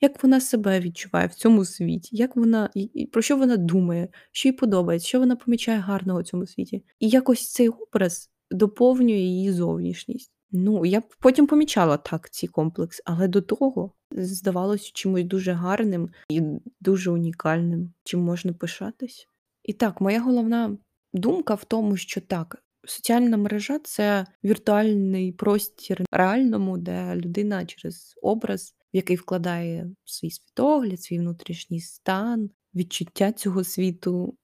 як 0.00 0.22
вона 0.22 0.40
себе 0.40 0.80
відчуває 0.80 1.26
в 1.26 1.34
цьому 1.34 1.64
світі, 1.64 2.16
як 2.16 2.36
вона 2.36 2.70
про 3.12 3.22
що 3.22 3.36
вона 3.36 3.56
думає, 3.56 4.08
що 4.32 4.48
їй 4.48 4.52
подобається, 4.52 5.08
що 5.08 5.20
вона 5.20 5.36
помічає 5.36 5.78
гарного 5.78 6.20
в 6.20 6.24
цьому 6.24 6.46
світі. 6.46 6.84
І 7.00 7.08
якось 7.08 7.52
цей 7.52 7.68
образ 7.68 8.30
доповнює 8.50 9.16
її 9.16 9.52
зовнішність. 9.52 10.32
Ну, 10.50 10.86
я 10.86 11.02
потім 11.20 11.46
помічала 11.46 11.96
так 11.96 12.30
ці 12.30 12.46
комплекси, 12.46 13.02
але 13.06 13.28
до 13.28 13.40
того 13.40 13.92
здавалося 14.10 14.90
чимось 14.94 15.24
дуже 15.24 15.52
гарним 15.52 16.10
і 16.30 16.42
дуже 16.80 17.10
унікальним, 17.10 17.92
чим 18.04 18.20
можна 18.20 18.52
пишатись. 18.52 19.28
І 19.64 19.72
так, 19.72 20.00
моя 20.00 20.20
головна 20.20 20.76
думка 21.12 21.54
в 21.54 21.64
тому, 21.64 21.96
що 21.96 22.20
так, 22.20 22.62
соціальна 22.84 23.36
мережа 23.36 23.78
це 23.78 24.26
віртуальний 24.44 25.32
простір 25.32 26.04
реальному, 26.12 26.78
де 26.78 27.16
людина 27.16 27.66
через 27.66 28.14
образ, 28.22 28.74
який 28.96 29.16
вкладає 29.16 29.90
свій 30.04 30.30
світогляд, 30.30 31.02
свій 31.02 31.18
внутрішній 31.18 31.80
стан, 31.80 32.50
відчуття 32.74 33.32
цього 33.32 33.64
світу, 33.64 34.36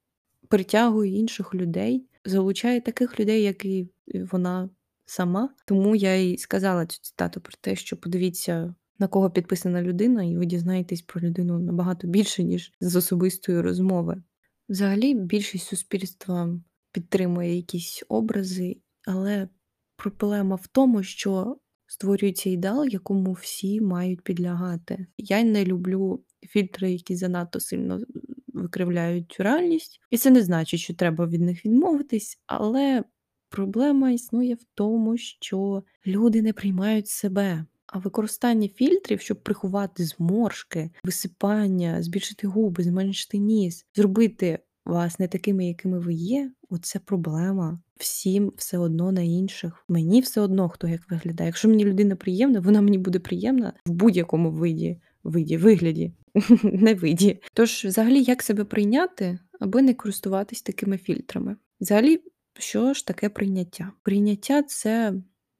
притягує 0.48 1.18
інших 1.18 1.54
людей, 1.54 2.06
залучає 2.24 2.80
таких 2.80 3.20
людей, 3.20 3.42
як 3.42 3.64
і 3.64 3.88
вона 4.32 4.70
сама. 5.04 5.54
Тому 5.66 5.96
я 5.96 6.14
й 6.14 6.38
сказала 6.38 6.86
цю 6.86 6.98
цитату 7.02 7.40
про 7.40 7.52
те, 7.60 7.76
що 7.76 7.96
подивіться, 7.96 8.74
на 8.98 9.08
кого 9.08 9.30
підписана 9.30 9.82
людина, 9.82 10.24
і 10.24 10.36
ви 10.36 10.46
дізнаєтесь 10.46 11.02
про 11.02 11.20
людину 11.20 11.58
набагато 11.58 12.06
більше, 12.06 12.44
ніж 12.44 12.72
з 12.80 12.96
особистої 12.96 13.60
розмови. 13.60 14.22
Взагалі, 14.68 15.14
більшість 15.14 15.66
суспільства 15.66 16.60
підтримує 16.92 17.56
якісь 17.56 18.04
образи, 18.08 18.80
але 19.06 19.48
проблема 19.96 20.56
в 20.56 20.66
тому, 20.66 21.02
що 21.02 21.56
створюється 21.92 22.50
ідеал, 22.50 22.86
якому 22.88 23.32
всі 23.32 23.80
мають 23.80 24.20
підлягати. 24.20 25.06
Я 25.18 25.42
не 25.42 25.64
люблю 25.64 26.24
фільтри, 26.42 26.92
які 26.92 27.16
занадто 27.16 27.60
сильно 27.60 28.00
викривляють 28.46 29.36
реальність, 29.38 30.00
і 30.10 30.18
це 30.18 30.30
не 30.30 30.42
значить, 30.42 30.80
що 30.80 30.94
треба 30.94 31.26
від 31.26 31.40
них 31.40 31.64
відмовитись, 31.64 32.38
але 32.46 33.04
Проблема 33.52 34.10
існує 34.10 34.54
в 34.54 34.64
тому, 34.74 35.16
що 35.16 35.82
люди 36.06 36.42
не 36.42 36.52
приймають 36.52 37.08
себе. 37.08 37.64
А 37.86 37.98
використання 37.98 38.68
фільтрів, 38.68 39.20
щоб 39.20 39.42
приховати 39.42 40.04
зморшки, 40.04 40.90
висипання, 41.04 42.02
збільшити 42.02 42.46
губи, 42.46 42.84
зменшити 42.84 43.38
ніс, 43.38 43.86
зробити 43.94 44.58
вас 44.84 45.18
не 45.18 45.28
такими, 45.28 45.66
якими 45.66 45.98
ви 45.98 46.14
є, 46.14 46.52
оце 46.70 46.98
проблема. 46.98 47.80
Всім 48.02 48.52
все 48.56 48.78
одно 48.78 49.12
на 49.12 49.22
інших. 49.22 49.84
Мені 49.88 50.20
все 50.20 50.40
одно, 50.40 50.68
хто 50.68 50.88
як 50.88 51.10
виглядає. 51.10 51.48
Якщо 51.48 51.68
мені 51.68 51.84
людина 51.84 52.16
приємна, 52.16 52.60
вона 52.60 52.80
мені 52.80 52.98
буде 52.98 53.18
приємна 53.18 53.72
в 53.86 53.90
будь-якому 53.90 54.50
виді, 54.50 55.00
виді, 55.24 55.56
вигляді, 55.56 56.12
не 56.62 56.94
виді. 56.94 57.40
Тож, 57.54 57.84
взагалі, 57.84 58.22
як 58.22 58.42
себе 58.42 58.64
прийняти, 58.64 59.38
аби 59.60 59.82
не 59.82 59.94
користуватись 59.94 60.62
такими 60.62 60.98
фільтрами? 60.98 61.56
Взагалі, 61.80 62.20
що 62.58 62.94
ж 62.94 63.06
таке 63.06 63.28
прийняття? 63.28 63.92
Прийняття 64.02 64.62
це 64.62 65.14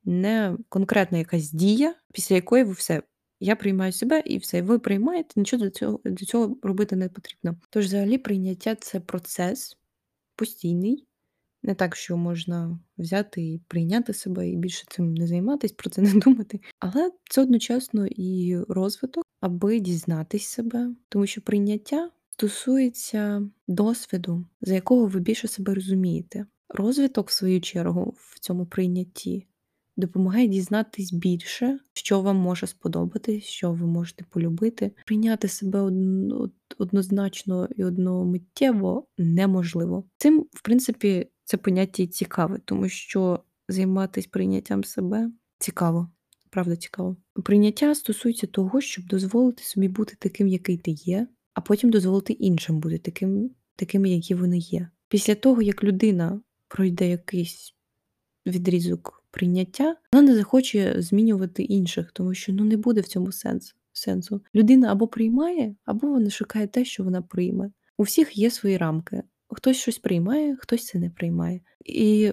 не 0.05 0.57
конкретна 0.69 1.19
якась 1.19 1.53
дія, 1.53 1.95
після 2.13 2.35
якої 2.35 2.65
ви 2.65 2.73
все. 2.73 3.03
Я 3.41 3.57
приймаю 3.57 3.93
себе 3.93 4.23
і 4.27 4.39
все. 4.39 4.63
Ви 4.63 4.79
приймаєте, 4.79 5.33
нічого 5.37 5.63
для 5.63 5.71
цього 5.71 6.01
для 6.05 6.27
цього 6.27 6.57
робити 6.63 6.97
не 6.97 7.09
потрібно. 7.09 7.57
Тож, 7.71 7.85
взагалі, 7.85 8.19
прийняття 8.19 8.75
це 8.75 9.01
процес 9.01 9.77
постійний. 10.37 11.07
Не 11.63 11.75
так, 11.75 11.97
що 11.97 12.17
можна 12.17 12.79
взяти 12.99 13.43
і 13.43 13.59
прийняти 13.69 14.15
себе 14.15 14.51
і 14.51 14.57
більше 14.57 14.85
цим 14.91 15.15
не 15.15 15.27
займатися, 15.27 15.75
про 15.79 15.91
це 15.91 16.03
не 16.03 16.13
думати. 16.15 16.61
Але 16.81 17.11
це 17.31 17.43
одночасно 17.43 18.07
і 18.07 18.57
розвиток, 18.69 19.25
аби 19.41 19.81
дізнатись 19.81 20.47
себе, 20.47 20.91
тому 21.09 21.27
що 21.27 21.41
прийняття 21.41 22.11
стосується 22.31 23.43
досвіду, 23.69 24.47
за 24.61 24.75
якого 24.75 25.07
ви 25.07 25.21
більше 25.21 25.49
себе 25.49 25.75
розумієте. 25.75 26.47
Розвиток, 26.69 27.29
в 27.29 27.33
свою 27.33 27.61
чергу, 27.61 28.15
в 28.17 28.41
цьому 28.41 28.67
прийнятті 28.67 29.47
допомагає 29.97 30.49
дізнатись 30.49 31.13
більше, 31.13 31.79
що 31.93 32.21
вам 32.21 32.37
може 32.37 32.67
сподобатись, 32.67 33.45
що 33.45 33.73
ви 33.73 33.87
можете 33.87 34.25
полюбити. 34.31 34.93
Прийняти 35.07 35.49
себе 35.49 35.81
однозначно 36.79 37.69
і 37.77 37.85
одномиттєво 37.85 39.07
неможливо. 39.19 40.05
Цим, 40.17 40.47
в 40.53 40.63
принципі, 40.63 41.29
це 41.53 41.59
поняття 41.59 42.07
цікаве, 42.07 42.61
тому 42.65 42.89
що 42.89 43.41
займатися 43.69 44.29
прийняттям 44.31 44.85
себе 44.85 45.31
цікаво. 45.59 46.11
Правда, 46.51 46.77
цікаво. 46.77 47.17
Прийняття 47.45 47.95
стосується 47.95 48.47
того, 48.47 48.81
щоб 48.81 49.07
дозволити 49.07 49.63
собі 49.63 49.89
бути 49.89 50.17
таким, 50.19 50.47
який 50.47 50.77
ти 50.77 50.91
є, 50.91 51.29
а 51.55 51.61
потім 51.61 51.91
дозволити 51.91 52.33
іншим 52.33 52.81
бути 52.81 52.99
таким, 52.99 53.51
такими, 53.77 54.11
які 54.11 54.35
вони 54.35 54.59
є. 54.59 54.89
Після 55.09 55.35
того, 55.35 55.63
як 55.63 55.85
людина 55.85 56.41
пройде 56.69 57.09
якийсь 57.09 57.75
відрізок 58.47 59.25
прийняття, 59.31 59.97
вона 60.13 60.29
не 60.29 60.37
захоче 60.37 60.95
змінювати 60.99 61.63
інших, 61.63 62.13
тому 62.13 62.35
що 62.35 62.53
ну 62.53 62.65
не 62.65 62.77
буде 62.77 63.01
в 63.01 63.07
цьому 63.07 63.33
сенсу. 63.33 63.75
сенсу. 63.93 64.41
Людина 64.55 64.93
або 64.93 65.09
приймає, 65.09 65.77
або 65.85 66.09
вона 66.09 66.31
шукає 66.31 66.67
те, 66.67 66.85
що 66.85 67.05
вона 67.05 67.23
прийме. 67.23 67.71
У 67.99 68.03
всіх 68.03 68.39
є 68.39 68.51
свої 68.51 68.77
рамки. 68.77 69.23
Хтось 69.53 69.77
щось 69.77 69.99
приймає, 69.99 70.57
хтось 70.57 70.87
це 70.87 70.99
не 70.99 71.11
приймає. 71.11 71.61
І 71.85 72.33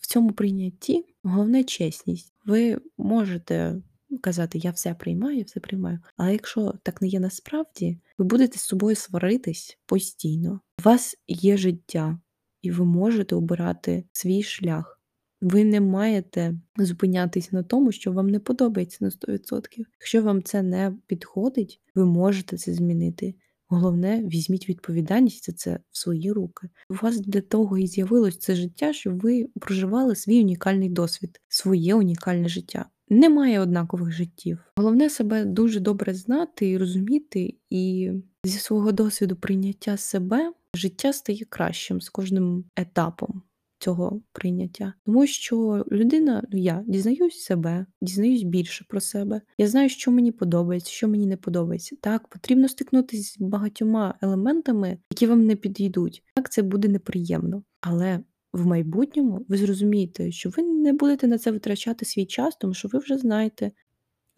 в 0.00 0.06
цьому 0.06 0.32
прийнятті 0.32 1.04
головне 1.22 1.64
чесність. 1.64 2.34
Ви 2.46 2.80
можете 2.98 3.82
казати, 4.20 4.58
я 4.58 4.70
все 4.70 4.94
приймаю, 4.94 5.44
все 5.44 5.60
приймаю. 5.60 5.98
Але 6.16 6.32
якщо 6.32 6.74
так 6.82 7.02
не 7.02 7.08
є 7.08 7.20
насправді, 7.20 7.98
ви 8.18 8.24
будете 8.24 8.58
з 8.58 8.62
собою 8.62 8.96
сваритись 8.96 9.78
постійно. 9.86 10.60
У 10.78 10.82
вас 10.82 11.16
є 11.28 11.56
життя, 11.56 12.18
і 12.62 12.70
ви 12.70 12.84
можете 12.84 13.34
обирати 13.34 14.04
свій 14.12 14.42
шлях. 14.42 15.00
Ви 15.40 15.64
не 15.64 15.80
маєте 15.80 16.54
зупинятись 16.76 17.52
на 17.52 17.62
тому, 17.62 17.92
що 17.92 18.12
вам 18.12 18.28
не 18.28 18.40
подобається 18.40 18.98
на 19.00 19.10
100%. 19.10 19.84
Якщо 20.00 20.22
вам 20.22 20.42
це 20.42 20.62
не 20.62 20.96
підходить, 21.06 21.80
ви 21.94 22.06
можете 22.06 22.56
це 22.56 22.74
змінити. 22.74 23.34
Головне, 23.68 24.22
візьміть 24.24 24.68
відповідальність 24.68 25.46
за 25.46 25.52
це 25.52 25.78
в 25.90 25.98
свої 25.98 26.32
руки. 26.32 26.68
У 26.90 26.94
вас 26.94 27.20
для 27.20 27.40
того 27.40 27.78
і 27.78 27.86
з'явилось 27.86 28.38
це 28.38 28.54
життя, 28.54 28.92
щоб 28.92 29.20
ви 29.20 29.48
проживали 29.60 30.16
свій 30.16 30.40
унікальний 30.40 30.88
досвід, 30.88 31.40
своє 31.48 31.94
унікальне 31.94 32.48
життя. 32.48 32.86
Немає 33.08 33.60
однакових 33.60 34.12
життів. 34.12 34.58
Головне 34.76 35.10
себе 35.10 35.44
дуже 35.44 35.80
добре 35.80 36.14
знати 36.14 36.70
і 36.70 36.78
розуміти, 36.78 37.54
і 37.70 38.12
зі 38.44 38.58
свого 38.58 38.92
досвіду 38.92 39.36
прийняття 39.36 39.96
себе 39.96 40.52
життя 40.74 41.12
стає 41.12 41.44
кращим 41.44 42.00
з 42.00 42.08
кожним 42.08 42.64
етапом 42.76 43.42
цього 43.78 44.22
прийняття. 44.32 44.94
Тому 45.06 45.26
що 45.26 45.84
людина, 45.92 46.42
ну 46.52 46.58
я 46.58 46.84
дізнаюсь 46.86 47.42
себе, 47.42 47.86
дізнаюсь 48.02 48.42
більше 48.42 48.84
про 48.88 49.00
себе. 49.00 49.40
Я 49.58 49.68
знаю, 49.68 49.88
що 49.88 50.10
мені 50.10 50.32
подобається, 50.32 50.90
що 50.90 51.08
мені 51.08 51.26
не 51.26 51.36
подобається. 51.36 51.96
Так, 52.00 52.28
потрібно 52.28 52.68
стикнутися 52.68 53.22
з 53.22 53.40
багатьома 53.40 54.14
елементами, 54.22 54.98
які 55.10 55.26
вам 55.26 55.46
не 55.46 55.56
підійдуть. 55.56 56.22
Так, 56.34 56.52
це 56.52 56.62
буде 56.62 56.88
неприємно. 56.88 57.62
Але 57.80 58.20
в 58.52 58.66
майбутньому 58.66 59.46
ви 59.48 59.56
зрозумієте, 59.56 60.32
що 60.32 60.50
ви 60.50 60.62
не 60.62 60.92
будете 60.92 61.26
на 61.26 61.38
це 61.38 61.50
витрачати 61.50 62.04
свій 62.04 62.26
час, 62.26 62.56
тому 62.56 62.74
що 62.74 62.88
ви 62.88 62.98
вже 62.98 63.18
знаєте. 63.18 63.70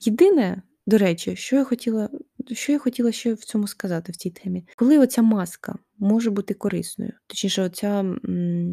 Єдине, 0.00 0.62
до 0.86 0.98
речі, 0.98 1.36
що 1.36 1.56
я 1.56 1.64
хотіла 1.64 2.08
що 2.52 2.72
я 2.72 2.78
хотіла 2.78 3.12
ще 3.12 3.34
в 3.34 3.44
цьому 3.44 3.66
сказати 3.66 4.12
в 4.12 4.16
цій 4.16 4.30
темі, 4.30 4.66
коли 4.76 4.98
оця 4.98 5.22
маска 5.22 5.78
може 6.00 6.30
бути 6.30 6.54
корисною, 6.54 7.12
точніше, 7.26 7.62
оця, 7.62 8.16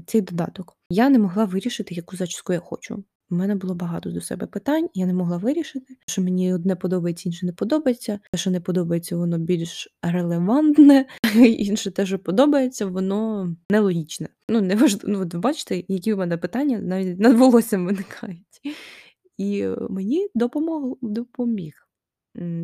цей 0.07 0.21
додаток, 0.21 0.77
я 0.89 1.09
не 1.09 1.19
могла 1.19 1.45
вирішити, 1.45 1.95
яку 1.95 2.17
зачіску 2.17 2.53
я 2.53 2.59
хочу. 2.59 3.03
У 3.29 3.35
мене 3.35 3.55
було 3.55 3.75
багато 3.75 4.11
до 4.11 4.21
себе 4.21 4.47
питань, 4.47 4.89
я 4.93 5.05
не 5.05 5.13
могла 5.13 5.37
вирішити, 5.37 5.97
що 6.07 6.21
мені 6.21 6.53
одне 6.53 6.75
подобається, 6.75 7.29
інше 7.29 7.45
не 7.45 7.53
подобається. 7.53 8.19
Те, 8.31 8.37
що 8.37 8.51
не 8.51 8.61
подобається, 8.61 9.17
воно 9.17 9.37
більш 9.37 9.87
релевантне, 10.01 11.05
інше 11.35 11.91
те, 11.91 12.05
що 12.05 12.19
подобається, 12.19 12.85
воно 12.85 13.55
нелогічне. 13.71 14.29
Ну, 14.49 14.61
не 14.61 14.75
важливо. 14.75 15.25
Ну, 15.33 15.39
бачите, 15.39 15.83
які 15.87 16.13
у 16.13 16.17
мене 16.17 16.37
питання 16.37 16.79
навіть 16.79 17.19
над 17.19 17.37
волоссям 17.37 17.85
виникають. 17.85 18.61
І 19.37 19.65
мені 19.89 20.27
допомог 20.35 20.97
допоміг 21.01 21.86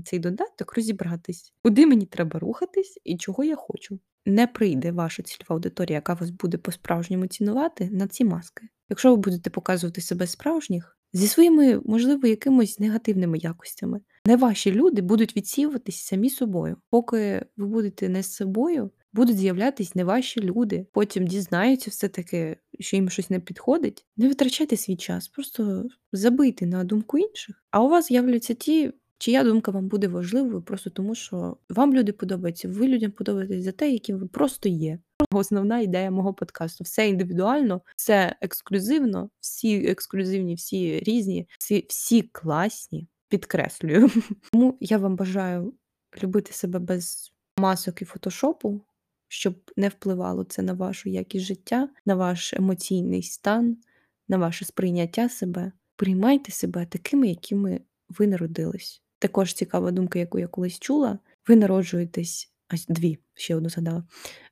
цей 0.05 0.19
додаток 0.19 0.75
розібратись, 0.75 1.53
куди 1.63 1.85
мені 1.85 2.05
треба 2.05 2.39
рухатись 2.39 2.99
і 3.03 3.17
чого 3.17 3.43
я 3.43 3.55
хочу. 3.55 3.99
Не 4.25 4.47
прийде 4.47 4.91
ваша 4.91 5.23
цільова 5.23 5.55
аудиторія, 5.55 5.95
яка 5.95 6.13
вас 6.13 6.29
буде 6.29 6.57
по-справжньому 6.57 7.27
цінувати 7.27 7.89
на 7.91 8.07
ці 8.07 8.25
маски. 8.25 8.67
Якщо 8.89 9.09
ви 9.11 9.17
будете 9.17 9.49
показувати 9.49 10.01
себе 10.01 10.27
справжніх 10.27 10.97
зі 11.13 11.27
своїми, 11.27 11.81
можливо, 11.85 12.27
якимось 12.27 12.79
негативними 12.79 13.37
якостями, 13.37 14.01
не 14.25 14.35
ваші 14.35 14.71
люди 14.71 15.01
будуть 15.01 15.37
відсівуватись 15.37 16.01
самі 16.01 16.29
собою. 16.29 16.77
Поки 16.89 17.45
ви 17.57 17.67
будете 17.67 18.09
не 18.09 18.23
з 18.23 18.33
собою, 18.33 18.91
будуть 19.13 19.37
з'являтись 19.37 19.95
не 19.95 20.03
ваші 20.03 20.41
люди. 20.41 20.87
Потім 20.93 21.27
дізнаються 21.27 21.89
все-таки, 21.89 22.57
що 22.79 22.95
їм 22.95 23.09
щось 23.09 23.29
не 23.29 23.39
підходить. 23.39 24.05
Не 24.17 24.27
витрачайте 24.27 24.77
свій 24.77 24.95
час, 24.95 25.27
просто 25.27 25.85
забийте 26.11 26.65
на 26.65 26.83
думку 26.83 27.17
інших. 27.17 27.63
А 27.71 27.83
у 27.83 27.89
вас 27.89 28.07
з'являться 28.07 28.53
ті, 28.53 28.93
Чия 29.17 29.43
думка 29.43 29.71
вам 29.71 29.87
буде 29.87 30.07
важливою 30.07 30.61
просто 30.61 30.89
тому, 30.89 31.15
що 31.15 31.57
вам 31.69 31.93
люди 31.93 32.11
подобаються, 32.11 32.69
ви 32.69 32.87
людям 32.87 33.11
подобаєтесь 33.11 33.63
за 33.63 33.71
те, 33.71 33.91
яким 33.91 34.17
ви 34.17 34.27
просто 34.27 34.69
є. 34.69 34.99
Основна 35.31 35.79
ідея 35.79 36.11
мого 36.11 36.33
подкасту. 36.33 36.83
Все 36.83 37.09
індивідуально, 37.09 37.81
все 37.95 38.35
ексклюзивно, 38.41 39.29
всі 39.39 39.87
ексклюзивні, 39.87 40.55
всі 40.55 40.99
різні, 40.99 41.47
всі, 41.59 41.85
всі 41.89 42.21
класні, 42.21 43.07
підкреслюю. 43.29 44.11
Тому 44.51 44.77
я 44.79 44.97
вам 44.97 45.15
бажаю 45.15 45.73
любити 46.23 46.53
себе 46.53 46.79
без 46.79 47.33
масок 47.57 48.01
і 48.01 48.05
фотошопу, 48.05 48.81
щоб 49.27 49.71
не 49.77 49.89
впливало 49.89 50.43
це 50.43 50.61
на 50.61 50.73
вашу 50.73 51.09
якість 51.09 51.45
життя, 51.45 51.89
на 52.05 52.15
ваш 52.15 52.53
емоційний 52.53 53.23
стан, 53.23 53.77
на 54.27 54.37
ваше 54.37 54.65
сприйняття 54.65 55.29
себе. 55.29 55.71
Приймайте 55.95 56.51
себе 56.51 56.85
такими, 56.85 57.27
якими 57.27 57.81
ви 58.09 58.27
народились. 58.27 59.02
Також 59.23 59.53
цікава 59.53 59.91
думка, 59.91 60.19
яку 60.19 60.39
я 60.39 60.47
колись 60.47 60.79
чула. 60.79 61.19
Ви 61.47 61.55
народжуєтесь, 61.55 62.53
ось 62.73 62.85
дві, 62.87 63.17
ще 63.33 63.55
одну 63.55 63.69
згадала. 63.69 64.03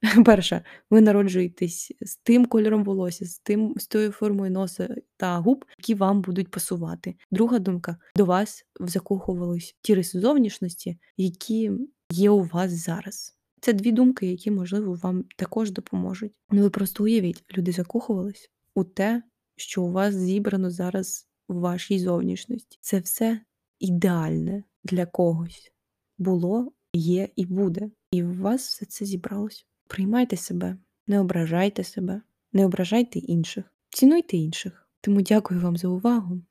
Перша, 0.25 0.61
ви 0.89 1.01
народжуєтесь 1.01 1.91
з 2.01 2.15
тим 2.15 2.45
кольором 2.45 2.83
волосся, 2.83 3.25
з 3.25 3.39
тим, 3.39 3.73
з 3.77 3.87
тою 3.87 4.11
формою 4.11 4.51
носа 4.51 4.95
та 5.17 5.37
губ, 5.37 5.65
які 5.77 5.93
вам 5.93 6.21
будуть 6.21 6.51
пасувати. 6.51 7.15
Друга 7.31 7.59
думка, 7.59 7.97
до 8.15 8.25
вас 8.25 8.65
закохувались 8.79 9.75
ті 9.81 9.95
риси 9.95 10.19
зовнішності, 10.19 10.97
які 11.17 11.71
є 12.11 12.29
у 12.29 12.43
вас 12.43 12.71
зараз. 12.71 13.37
Це 13.61 13.73
дві 13.73 13.91
думки, 13.91 14.27
які, 14.27 14.51
можливо, 14.51 14.93
вам 14.93 15.25
також 15.37 15.71
допоможуть. 15.71 16.33
Ну 16.51 16.61
ви 16.61 16.69
просто 16.69 17.03
уявіть, 17.03 17.43
люди 17.57 17.71
закохувались 17.71 18.49
у 18.75 18.83
те, 18.83 19.23
що 19.55 19.83
у 19.83 19.91
вас 19.91 20.15
зібрано 20.15 20.71
зараз 20.71 21.27
в 21.47 21.55
вашій 21.59 21.99
зовнішності. 21.99 22.77
Це 22.81 22.99
все 22.99 23.41
ідеальне 23.81 24.63
для 24.83 25.05
когось 25.05 25.71
було, 26.17 26.71
є 26.93 27.29
і 27.35 27.45
буде. 27.45 27.89
І 28.11 28.23
у 28.23 28.33
вас 28.33 28.67
все 28.67 28.85
це 28.85 29.05
зібралось. 29.05 29.65
Приймайте 29.87 30.37
себе, 30.37 30.77
не 31.07 31.19
ображайте 31.19 31.83
себе, 31.83 32.21
не 32.53 32.65
ображайте 32.65 33.19
інших, 33.19 33.65
цінуйте 33.89 34.37
інших. 34.37 34.87
Тому 35.01 35.21
дякую 35.21 35.61
вам 35.61 35.77
за 35.77 35.87
увагу. 35.87 36.41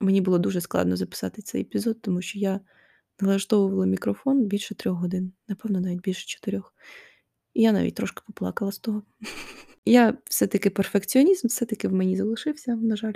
Мені 0.00 0.20
було 0.20 0.38
дуже 0.38 0.60
складно 0.60 0.96
записати 0.96 1.42
цей 1.42 1.60
епізод, 1.60 2.02
тому 2.02 2.22
що 2.22 2.38
я 2.38 2.60
налаштовувала 3.20 3.86
мікрофон 3.86 4.44
більше 4.44 4.74
трьох 4.74 4.98
годин, 4.98 5.32
напевно, 5.48 5.80
навіть 5.80 6.00
більше 6.00 6.26
чотирьох. 6.26 6.74
І 7.54 7.62
я 7.62 7.72
навіть 7.72 7.94
трошки 7.94 8.22
поплакала 8.26 8.72
з 8.72 8.78
того. 8.78 9.02
Я 9.84 10.18
все-таки 10.24 10.70
перфекціонізм, 10.70 11.46
все-таки 11.46 11.88
в 11.88 11.92
мені 11.92 12.16
залишився, 12.16 12.76
на 12.76 12.96
жаль. 12.96 13.14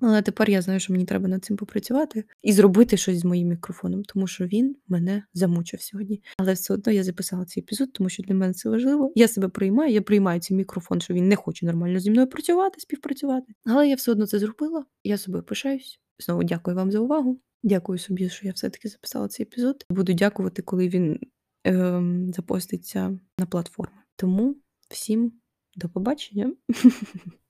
Але 0.00 0.22
тепер 0.22 0.50
я 0.50 0.62
знаю, 0.62 0.80
що 0.80 0.92
мені 0.92 1.04
треба 1.04 1.28
над 1.28 1.44
цим 1.44 1.56
попрацювати 1.56 2.24
і 2.42 2.52
зробити 2.52 2.96
щось 2.96 3.18
з 3.18 3.24
моїм 3.24 3.48
мікрофоном, 3.48 4.04
тому 4.04 4.26
що 4.26 4.46
він 4.46 4.76
мене 4.88 5.22
замучив 5.34 5.82
сьогодні. 5.82 6.22
Але 6.38 6.52
все 6.52 6.74
одно 6.74 6.92
я 6.92 7.04
записала 7.04 7.44
цей 7.44 7.62
епізод, 7.62 7.92
тому 7.92 8.08
що 8.08 8.22
для 8.22 8.34
мене 8.34 8.52
це 8.52 8.68
важливо. 8.68 9.12
Я 9.14 9.28
себе 9.28 9.48
приймаю, 9.48 9.92
я 9.92 10.02
приймаю 10.02 10.40
цей 10.40 10.56
мікрофон, 10.56 11.00
що 11.00 11.14
він 11.14 11.28
не 11.28 11.36
хоче 11.36 11.66
нормально 11.66 11.98
зі 11.98 12.10
мною 12.10 12.26
працювати, 12.26 12.80
співпрацювати. 12.80 13.52
Але 13.64 13.88
я 13.88 13.94
все 13.94 14.12
одно 14.12 14.26
це 14.26 14.38
зробила. 14.38 14.84
Я 15.04 15.18
собою 15.18 15.44
пишаюсь. 15.44 16.00
Знову 16.18 16.44
дякую 16.44 16.76
вам 16.76 16.92
за 16.92 17.00
увагу. 17.00 17.40
Дякую 17.62 17.98
собі, 17.98 18.28
що 18.28 18.46
я 18.46 18.52
все-таки 18.52 18.88
записала 18.88 19.28
цей 19.28 19.46
епізод. 19.46 19.84
Буду 19.90 20.12
дякувати, 20.12 20.62
коли 20.62 20.88
він 20.88 21.20
ем, 21.64 22.32
запоститься 22.32 23.18
на 23.38 23.46
платформи. 23.46 23.98
Тому 24.16 24.56
всім 24.88 25.32
до 25.76 25.88
побачення. 25.88 26.52